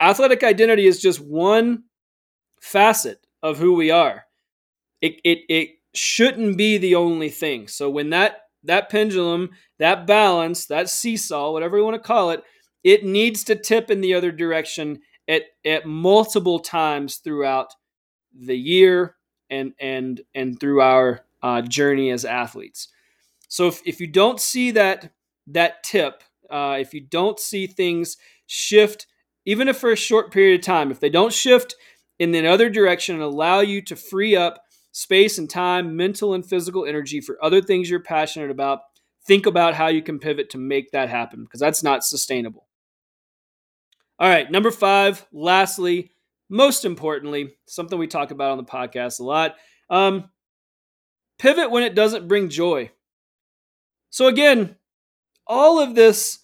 athletic 0.00 0.42
identity 0.42 0.86
is 0.86 1.00
just 1.00 1.20
one 1.20 1.84
facet 2.60 3.24
of 3.42 3.58
who 3.58 3.74
we 3.74 3.90
are. 3.90 4.24
It, 5.00 5.16
it, 5.24 5.38
it 5.48 5.70
shouldn't 5.94 6.56
be 6.56 6.78
the 6.78 6.94
only 6.94 7.28
thing. 7.28 7.66
So 7.68 7.90
when 7.90 8.10
that 8.10 8.41
that 8.64 8.90
pendulum, 8.90 9.50
that 9.78 10.06
balance, 10.06 10.66
that 10.66 10.88
seesaw, 10.88 11.52
whatever 11.52 11.76
you 11.76 11.84
want 11.84 11.94
to 11.94 12.00
call 12.00 12.30
it, 12.30 12.42
it 12.84 13.04
needs 13.04 13.44
to 13.44 13.54
tip 13.54 13.90
in 13.90 14.00
the 14.00 14.14
other 14.14 14.32
direction 14.32 15.00
at 15.28 15.42
at 15.64 15.86
multiple 15.86 16.58
times 16.58 17.16
throughout 17.16 17.74
the 18.34 18.56
year 18.56 19.16
and 19.50 19.72
and 19.78 20.20
and 20.34 20.58
through 20.58 20.80
our 20.80 21.20
uh, 21.42 21.62
journey 21.62 22.10
as 22.10 22.24
athletes. 22.24 22.88
So 23.48 23.68
if, 23.68 23.82
if 23.84 24.00
you 24.00 24.06
don't 24.06 24.40
see 24.40 24.70
that 24.72 25.12
that 25.48 25.82
tip, 25.82 26.22
uh, 26.50 26.76
if 26.80 26.94
you 26.94 27.00
don't 27.00 27.38
see 27.38 27.66
things 27.66 28.16
shift, 28.46 29.06
even 29.44 29.68
if 29.68 29.78
for 29.78 29.92
a 29.92 29.96
short 29.96 30.30
period 30.32 30.60
of 30.60 30.66
time, 30.66 30.90
if 30.90 31.00
they 31.00 31.10
don't 31.10 31.32
shift 31.32 31.74
in 32.18 32.32
the 32.32 32.46
other 32.46 32.70
direction 32.70 33.16
and 33.16 33.24
allow 33.24 33.60
you 33.60 33.82
to 33.82 33.96
free 33.96 34.36
up 34.36 34.61
space 34.92 35.38
and 35.38 35.50
time, 35.50 35.96
mental 35.96 36.34
and 36.34 36.46
physical 36.46 36.86
energy 36.86 37.20
for 37.20 37.42
other 37.42 37.60
things 37.60 37.90
you're 37.90 38.00
passionate 38.00 38.50
about, 38.50 38.80
think 39.26 39.46
about 39.46 39.74
how 39.74 39.88
you 39.88 40.02
can 40.02 40.18
pivot 40.18 40.50
to 40.50 40.58
make 40.58 40.90
that 40.92 41.08
happen 41.08 41.44
because 41.44 41.60
that's 41.60 41.82
not 41.82 42.04
sustainable. 42.04 42.66
All 44.18 44.28
right, 44.28 44.50
number 44.50 44.70
five, 44.70 45.26
lastly, 45.32 46.12
most 46.48 46.84
importantly, 46.84 47.54
something 47.66 47.98
we 47.98 48.06
talk 48.06 48.30
about 48.30 48.52
on 48.52 48.58
the 48.58 48.64
podcast 48.64 49.18
a 49.18 49.24
lot. 49.24 49.56
Um, 49.90 50.30
pivot 51.38 51.70
when 51.70 51.82
it 51.82 51.94
doesn't 51.94 52.28
bring 52.28 52.48
joy. 52.48 52.90
So, 54.10 54.26
again, 54.26 54.76
all 55.46 55.80
of 55.80 55.94
this 55.94 56.40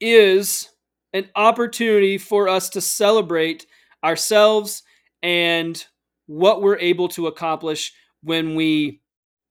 is 0.00 0.68
an 1.14 1.30
opportunity 1.34 2.18
for 2.18 2.48
us 2.48 2.68
to 2.70 2.80
celebrate 2.80 3.66
ourselves 4.04 4.82
and 5.22 5.84
what 6.26 6.62
we're 6.62 6.78
able 6.78 7.08
to 7.08 7.26
accomplish 7.26 7.92
when 8.22 8.54
we 8.54 9.00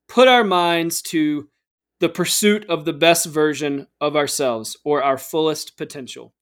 put 0.07 0.27
our 0.27 0.43
minds 0.43 1.01
to 1.01 1.49
the 1.99 2.09
pursuit 2.09 2.65
of 2.69 2.85
the 2.85 2.93
best 2.93 3.25
version 3.25 3.87
of 4.01 4.15
ourselves 4.15 4.77
or 4.83 5.01
our 5.03 5.17
fullest 5.17 5.77
potential 5.77 6.33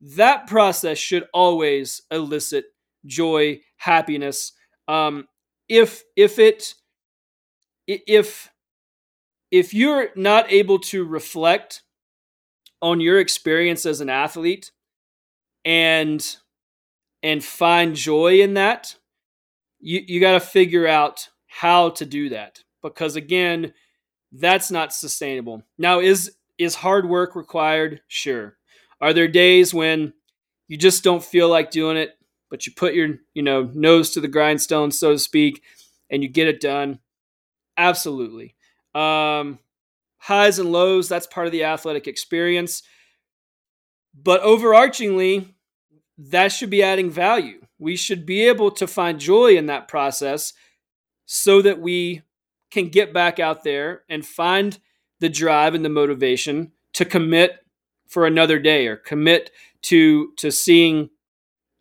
that 0.00 0.46
process 0.46 0.98
should 0.98 1.26
always 1.32 2.02
elicit 2.10 2.66
joy, 3.04 3.60
happiness. 3.76 4.52
Um, 4.88 5.26
if 5.68 6.02
if 6.16 6.38
it 6.38 6.74
if 7.86 8.50
if 9.50 9.74
you're 9.74 10.08
not 10.16 10.50
able 10.52 10.78
to 10.78 11.04
reflect 11.04 11.82
on 12.82 13.00
your 13.00 13.18
experience 13.18 13.86
as 13.86 14.00
an 14.00 14.10
athlete 14.10 14.70
and 15.64 16.36
and 17.22 17.42
find 17.42 17.96
joy 17.96 18.40
in 18.40 18.54
that, 18.54 18.96
you 19.86 20.02
you 20.04 20.20
got 20.20 20.32
to 20.32 20.40
figure 20.40 20.86
out 20.86 21.28
how 21.46 21.90
to 21.90 22.04
do 22.04 22.28
that 22.30 22.64
because 22.82 23.14
again, 23.14 23.72
that's 24.32 24.70
not 24.70 24.92
sustainable. 24.92 25.62
Now 25.78 26.00
is 26.00 26.34
is 26.58 26.74
hard 26.74 27.08
work 27.08 27.36
required? 27.36 28.00
Sure. 28.08 28.56
Are 29.00 29.12
there 29.12 29.28
days 29.28 29.72
when 29.72 30.12
you 30.66 30.76
just 30.76 31.04
don't 31.04 31.24
feel 31.24 31.48
like 31.48 31.70
doing 31.70 31.96
it, 31.96 32.18
but 32.50 32.66
you 32.66 32.72
put 32.74 32.94
your, 32.94 33.16
you 33.32 33.42
know, 33.42 33.70
nose 33.74 34.10
to 34.10 34.20
the 34.20 34.28
grindstone, 34.28 34.90
so 34.90 35.12
to 35.12 35.18
speak, 35.18 35.62
and 36.10 36.22
you 36.22 36.28
get 36.28 36.48
it 36.48 36.60
done, 36.60 36.98
absolutely. 37.76 38.56
Um, 38.94 39.60
highs 40.18 40.58
and 40.58 40.72
lows, 40.72 41.08
that's 41.08 41.26
part 41.26 41.46
of 41.46 41.52
the 41.52 41.64
athletic 41.64 42.08
experience. 42.08 42.82
But 44.20 44.42
overarchingly, 44.42 45.54
that 46.18 46.48
should 46.48 46.70
be 46.70 46.82
adding 46.82 47.10
value. 47.10 47.65
We 47.78 47.96
should 47.96 48.24
be 48.24 48.46
able 48.48 48.70
to 48.72 48.86
find 48.86 49.20
joy 49.20 49.56
in 49.56 49.66
that 49.66 49.88
process 49.88 50.52
so 51.26 51.60
that 51.62 51.80
we 51.80 52.22
can 52.70 52.88
get 52.88 53.12
back 53.12 53.38
out 53.38 53.64
there 53.64 54.02
and 54.08 54.24
find 54.24 54.78
the 55.20 55.28
drive 55.28 55.74
and 55.74 55.84
the 55.84 55.88
motivation 55.88 56.72
to 56.94 57.04
commit 57.04 57.58
for 58.08 58.26
another 58.26 58.58
day 58.58 58.86
or 58.86 58.96
commit 58.96 59.50
to 59.82 60.32
to 60.36 60.50
seeing 60.50 61.10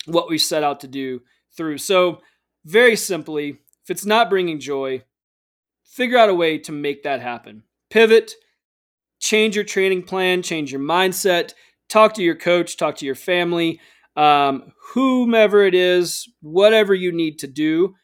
what 0.06 0.30
we 0.30 0.38
set 0.38 0.64
out 0.64 0.80
to 0.82 0.88
do 0.88 1.22
through. 1.56 1.78
So, 1.78 2.22
very 2.66 2.96
simply, 2.96 3.50
if 3.84 3.89
it's 3.89 4.06
not 4.06 4.30
bringing 4.30 4.60
joy, 4.60 5.04
figure 5.84 6.18
out 6.18 6.30
a 6.30 6.34
way 6.34 6.58
to 6.60 6.72
make 6.72 7.04
that 7.04 7.22
happen. 7.22 7.64
Pivot, 7.89 8.34
change 9.20 9.56
your 9.56 9.66
training 9.66 10.04
plan, 10.04 10.41
change 10.41 10.72
your 10.72 10.82
mindset, 10.82 11.54
talk 11.88 12.14
to 12.16 12.24
your 12.24 12.36
coach, 12.36 12.78
talk 12.78 12.96
to 12.98 13.06
your 13.06 13.16
family, 13.16 13.80
um, 14.16 14.72
whomever 14.93 15.63
it 15.63 15.76
is, 15.76 16.28
whatever 16.41 16.93
you 16.93 17.11
need 17.11 17.39
to 17.39 17.47
do, 17.47 17.95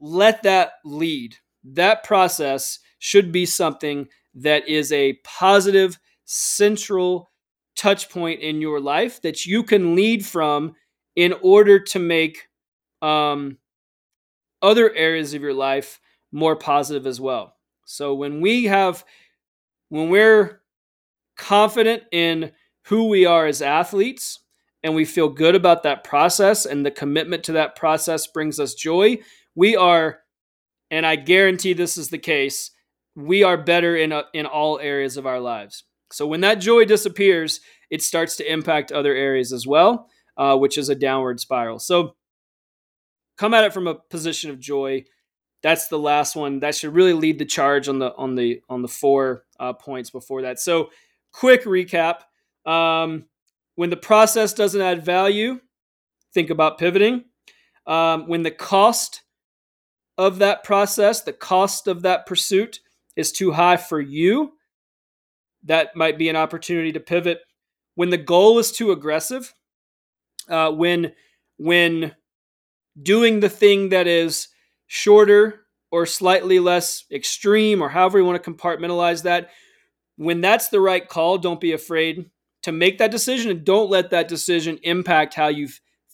let 0.00 0.42
that 0.42 0.72
lead. 0.84 1.36
That 1.64 2.04
process 2.04 2.78
should 2.98 3.32
be 3.32 3.46
something 3.46 4.08
that 4.34 4.68
is 4.68 4.92
a 4.92 5.18
positive, 5.24 5.98
central 6.24 7.30
touch 7.76 8.08
point 8.08 8.40
in 8.40 8.60
your 8.60 8.80
life 8.80 9.20
that 9.22 9.46
you 9.46 9.62
can 9.62 9.94
lead 9.94 10.24
from 10.24 10.74
in 11.16 11.34
order 11.42 11.78
to 11.78 11.98
make 11.98 12.48
um, 13.02 13.58
other 14.62 14.94
areas 14.94 15.34
of 15.34 15.42
your 15.42 15.54
life 15.54 16.00
more 16.32 16.56
positive 16.56 17.06
as 17.06 17.20
well. 17.20 17.56
So 17.86 18.14
when 18.14 18.40
we 18.40 18.64
have, 18.64 19.04
when 19.88 20.10
we're 20.10 20.60
confident 21.36 22.04
in 22.12 22.52
who 22.84 23.08
we 23.08 23.26
are 23.26 23.46
as 23.46 23.62
athletes 23.62 24.40
and 24.82 24.94
we 24.94 25.04
feel 25.04 25.28
good 25.28 25.54
about 25.54 25.82
that 25.82 26.04
process 26.04 26.66
and 26.66 26.84
the 26.84 26.90
commitment 26.90 27.44
to 27.44 27.52
that 27.52 27.76
process 27.76 28.26
brings 28.26 28.58
us 28.58 28.74
joy, 28.74 29.18
we 29.54 29.76
are, 29.76 30.20
and 30.90 31.04
I 31.04 31.16
guarantee 31.16 31.72
this 31.72 31.98
is 31.98 32.08
the 32.08 32.18
case, 32.18 32.70
we 33.14 33.42
are 33.42 33.58
better 33.58 33.96
in, 33.96 34.12
a, 34.12 34.24
in 34.32 34.46
all 34.46 34.78
areas 34.78 35.16
of 35.16 35.26
our 35.26 35.40
lives. 35.40 35.84
So 36.12 36.26
when 36.26 36.40
that 36.40 36.56
joy 36.56 36.84
disappears, 36.84 37.60
it 37.90 38.02
starts 38.02 38.36
to 38.36 38.50
impact 38.52 38.92
other 38.92 39.14
areas 39.14 39.52
as 39.52 39.66
well, 39.66 40.08
uh, 40.36 40.56
which 40.56 40.78
is 40.78 40.88
a 40.88 40.94
downward 40.94 41.40
spiral. 41.40 41.78
So 41.78 42.16
come 43.36 43.54
at 43.54 43.64
it 43.64 43.72
from 43.72 43.86
a 43.86 43.94
position 43.94 44.50
of 44.50 44.60
joy. 44.60 45.04
That's 45.62 45.88
the 45.88 45.98
last 45.98 46.36
one. 46.36 46.60
That 46.60 46.74
should 46.74 46.94
really 46.94 47.12
lead 47.12 47.38
the 47.38 47.44
charge 47.44 47.88
on 47.88 47.98
the 47.98 48.14
on 48.14 48.34
the 48.34 48.60
on 48.68 48.82
the 48.82 48.88
four 48.88 49.44
uh, 49.58 49.74
points 49.74 50.10
before 50.10 50.42
that. 50.42 50.58
So 50.58 50.90
quick 51.32 51.64
recap 51.64 52.20
um, 52.64 53.26
when 53.80 53.88
the 53.88 53.96
process 53.96 54.52
doesn't 54.52 54.82
add 54.82 55.02
value, 55.02 55.58
think 56.34 56.50
about 56.50 56.76
pivoting. 56.76 57.24
Um, 57.86 58.28
when 58.28 58.42
the 58.42 58.50
cost 58.50 59.22
of 60.18 60.40
that 60.40 60.64
process, 60.64 61.22
the 61.22 61.32
cost 61.32 61.88
of 61.88 62.02
that 62.02 62.26
pursuit 62.26 62.80
is 63.16 63.32
too 63.32 63.52
high 63.52 63.78
for 63.78 63.98
you, 63.98 64.52
that 65.64 65.96
might 65.96 66.18
be 66.18 66.28
an 66.28 66.36
opportunity 66.36 66.92
to 66.92 67.00
pivot. 67.00 67.40
When 67.94 68.10
the 68.10 68.18
goal 68.18 68.58
is 68.58 68.70
too 68.70 68.92
aggressive, 68.92 69.54
uh, 70.46 70.72
when 70.72 71.14
when 71.56 72.14
doing 73.02 73.40
the 73.40 73.48
thing 73.48 73.88
that 73.88 74.06
is 74.06 74.48
shorter 74.88 75.62
or 75.90 76.04
slightly 76.04 76.58
less 76.58 77.04
extreme, 77.10 77.80
or 77.80 77.88
however 77.88 78.18
you 78.18 78.26
want 78.26 78.44
to 78.44 78.50
compartmentalize 78.50 79.22
that, 79.22 79.48
when 80.16 80.42
that's 80.42 80.68
the 80.68 80.80
right 80.82 81.08
call, 81.08 81.38
don't 81.38 81.62
be 81.62 81.72
afraid 81.72 82.28
to 82.62 82.72
make 82.72 82.98
that 82.98 83.10
decision 83.10 83.50
and 83.50 83.64
don't 83.64 83.90
let 83.90 84.10
that 84.10 84.28
decision 84.28 84.78
impact 84.82 85.34
how 85.34 85.48
you 85.48 85.68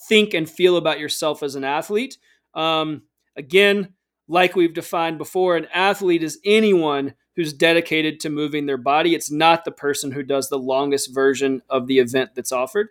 think 0.09 0.34
and 0.34 0.49
feel 0.49 0.76
about 0.76 1.01
yourself 1.01 1.42
as 1.42 1.55
an 1.55 1.64
athlete. 1.64 2.18
Um, 2.55 3.03
again, 3.36 3.94
like 4.28 4.57
we've 4.57 4.74
defined 4.74 5.18
before, 5.18 5.57
an 5.57 5.66
athlete 5.72 6.22
is 6.22 6.40
anyone 6.44 7.14
who's 7.36 7.53
dedicated 7.53 8.20
to 8.20 8.30
moving 8.30 8.66
their 8.66 8.78
body. 8.78 9.14
It's 9.14 9.30
not 9.30 9.64
the 9.64 9.70
person 9.70 10.11
who 10.11 10.22
does 10.22 10.49
the 10.49 10.59
longest 10.59 11.14
version 11.14 11.62
of 11.68 11.86
the 11.86 11.99
event 11.99 12.30
that's 12.34 12.53
offered. 12.53 12.88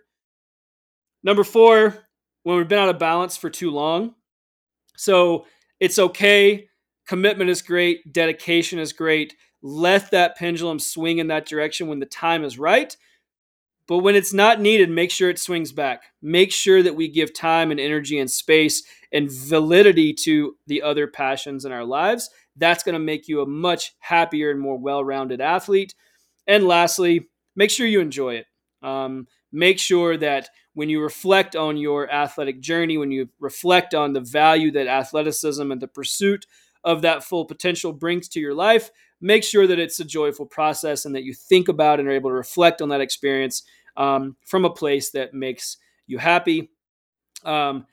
Number 1.22 1.44
four, 1.44 2.06
when 2.44 2.56
we've 2.56 2.68
been 2.68 2.78
out 2.78 2.88
of 2.88 2.98
balance 2.98 3.36
for 3.36 3.50
too 3.50 3.70
long. 3.70 4.14
So 4.96 5.46
it's 5.80 5.98
okay. 5.98 6.68
Commitment 7.06 7.50
is 7.50 7.60
great. 7.60 8.12
Dedication 8.12 8.78
is 8.78 8.92
great. 8.92 9.34
Let 9.62 10.12
that 10.12 10.36
pendulum 10.36 10.78
swing 10.78 11.18
in 11.18 11.26
that 11.26 11.46
direction 11.46 11.88
when 11.88 11.98
the 11.98 12.06
time 12.06 12.44
is 12.44 12.58
right. 12.58 12.96
But 13.88 13.98
when 13.98 14.16
it's 14.16 14.32
not 14.32 14.60
needed, 14.60 14.90
make 14.90 15.10
sure 15.10 15.30
it 15.30 15.38
swings 15.38 15.72
back. 15.72 16.02
Make 16.20 16.52
sure 16.52 16.82
that 16.82 16.96
we 16.96 17.08
give 17.08 17.32
time 17.32 17.70
and 17.70 17.78
energy 17.78 18.18
and 18.18 18.30
space 18.30 18.82
and 19.12 19.30
validity 19.30 20.12
to 20.12 20.56
the 20.66 20.82
other 20.82 21.06
passions 21.06 21.64
in 21.64 21.72
our 21.72 21.84
lives. 21.84 22.30
That's 22.56 22.82
going 22.82 22.94
to 22.94 22.98
make 22.98 23.28
you 23.28 23.42
a 23.42 23.46
much 23.46 23.94
happier 24.00 24.50
and 24.50 24.60
more 24.60 24.78
well 24.78 25.04
rounded 25.04 25.40
athlete. 25.40 25.94
And 26.46 26.66
lastly, 26.66 27.28
make 27.54 27.70
sure 27.70 27.86
you 27.86 28.00
enjoy 28.00 28.36
it. 28.36 28.46
Um, 28.82 29.26
make 29.52 29.78
sure 29.78 30.16
that 30.16 30.48
when 30.74 30.90
you 30.90 31.00
reflect 31.00 31.56
on 31.56 31.76
your 31.76 32.10
athletic 32.12 32.60
journey, 32.60 32.98
when 32.98 33.10
you 33.10 33.28
reflect 33.40 33.94
on 33.94 34.12
the 34.12 34.20
value 34.20 34.70
that 34.72 34.86
athleticism 34.86 35.70
and 35.70 35.80
the 35.80 35.88
pursuit 35.88 36.46
of 36.84 37.02
that 37.02 37.24
full 37.24 37.44
potential 37.44 37.92
brings 37.92 38.28
to 38.28 38.40
your 38.40 38.54
life, 38.54 38.90
make 39.20 39.44
sure 39.44 39.66
that 39.66 39.78
it's 39.78 40.00
a 40.00 40.04
joyful 40.04 40.46
process 40.46 41.04
and 41.04 41.14
that 41.14 41.24
you 41.24 41.34
think 41.34 41.68
about 41.68 42.00
and 42.00 42.08
are 42.08 42.12
able 42.12 42.30
to 42.30 42.34
reflect 42.34 42.82
on 42.82 42.88
that 42.90 43.00
experience 43.00 43.62
um, 43.96 44.36
from 44.44 44.64
a 44.64 44.70
place 44.70 45.10
that 45.10 45.34
makes 45.34 45.78
you 46.06 46.18
happy. 46.18 46.70
Um, 47.44 47.86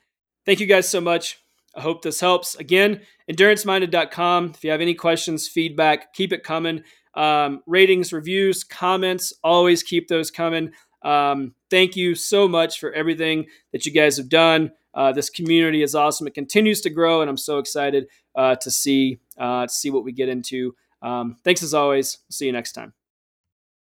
thank 0.44 0.60
you 0.60 0.66
guys 0.66 0.88
so 0.88 1.00
much. 1.00 1.38
I 1.74 1.80
hope 1.80 2.02
this 2.02 2.20
helps. 2.20 2.54
Again, 2.54 3.00
enduranceminded.com. 3.30 4.52
If 4.54 4.64
you 4.64 4.70
have 4.70 4.80
any 4.80 4.94
questions, 4.94 5.48
feedback, 5.48 6.12
keep 6.14 6.32
it 6.32 6.44
coming. 6.44 6.82
Um, 7.14 7.62
ratings, 7.66 8.12
reviews, 8.12 8.64
comments, 8.64 9.32
always 9.42 9.82
keep 9.82 10.08
those 10.08 10.30
coming. 10.30 10.70
Um, 11.02 11.54
thank 11.70 11.96
you 11.96 12.14
so 12.14 12.48
much 12.48 12.78
for 12.78 12.92
everything 12.92 13.46
that 13.72 13.86
you 13.86 13.92
guys 13.92 14.16
have 14.16 14.28
done. 14.28 14.72
Uh, 14.94 15.12
this 15.12 15.28
community 15.28 15.82
is 15.82 15.94
awesome. 15.94 16.26
It 16.26 16.34
continues 16.34 16.80
to 16.82 16.90
grow, 16.90 17.20
and 17.20 17.28
I'm 17.28 17.36
so 17.36 17.58
excited 17.58 18.06
uh, 18.36 18.56
to 18.56 18.70
see 18.70 19.18
uh, 19.38 19.66
to 19.66 19.72
see 19.72 19.90
what 19.90 20.04
we 20.04 20.12
get 20.12 20.28
into. 20.28 20.74
Um, 21.04 21.36
thanks 21.44 21.62
as 21.62 21.74
always. 21.74 22.18
See 22.30 22.46
you 22.46 22.52
next 22.52 22.72
time. 22.72 22.94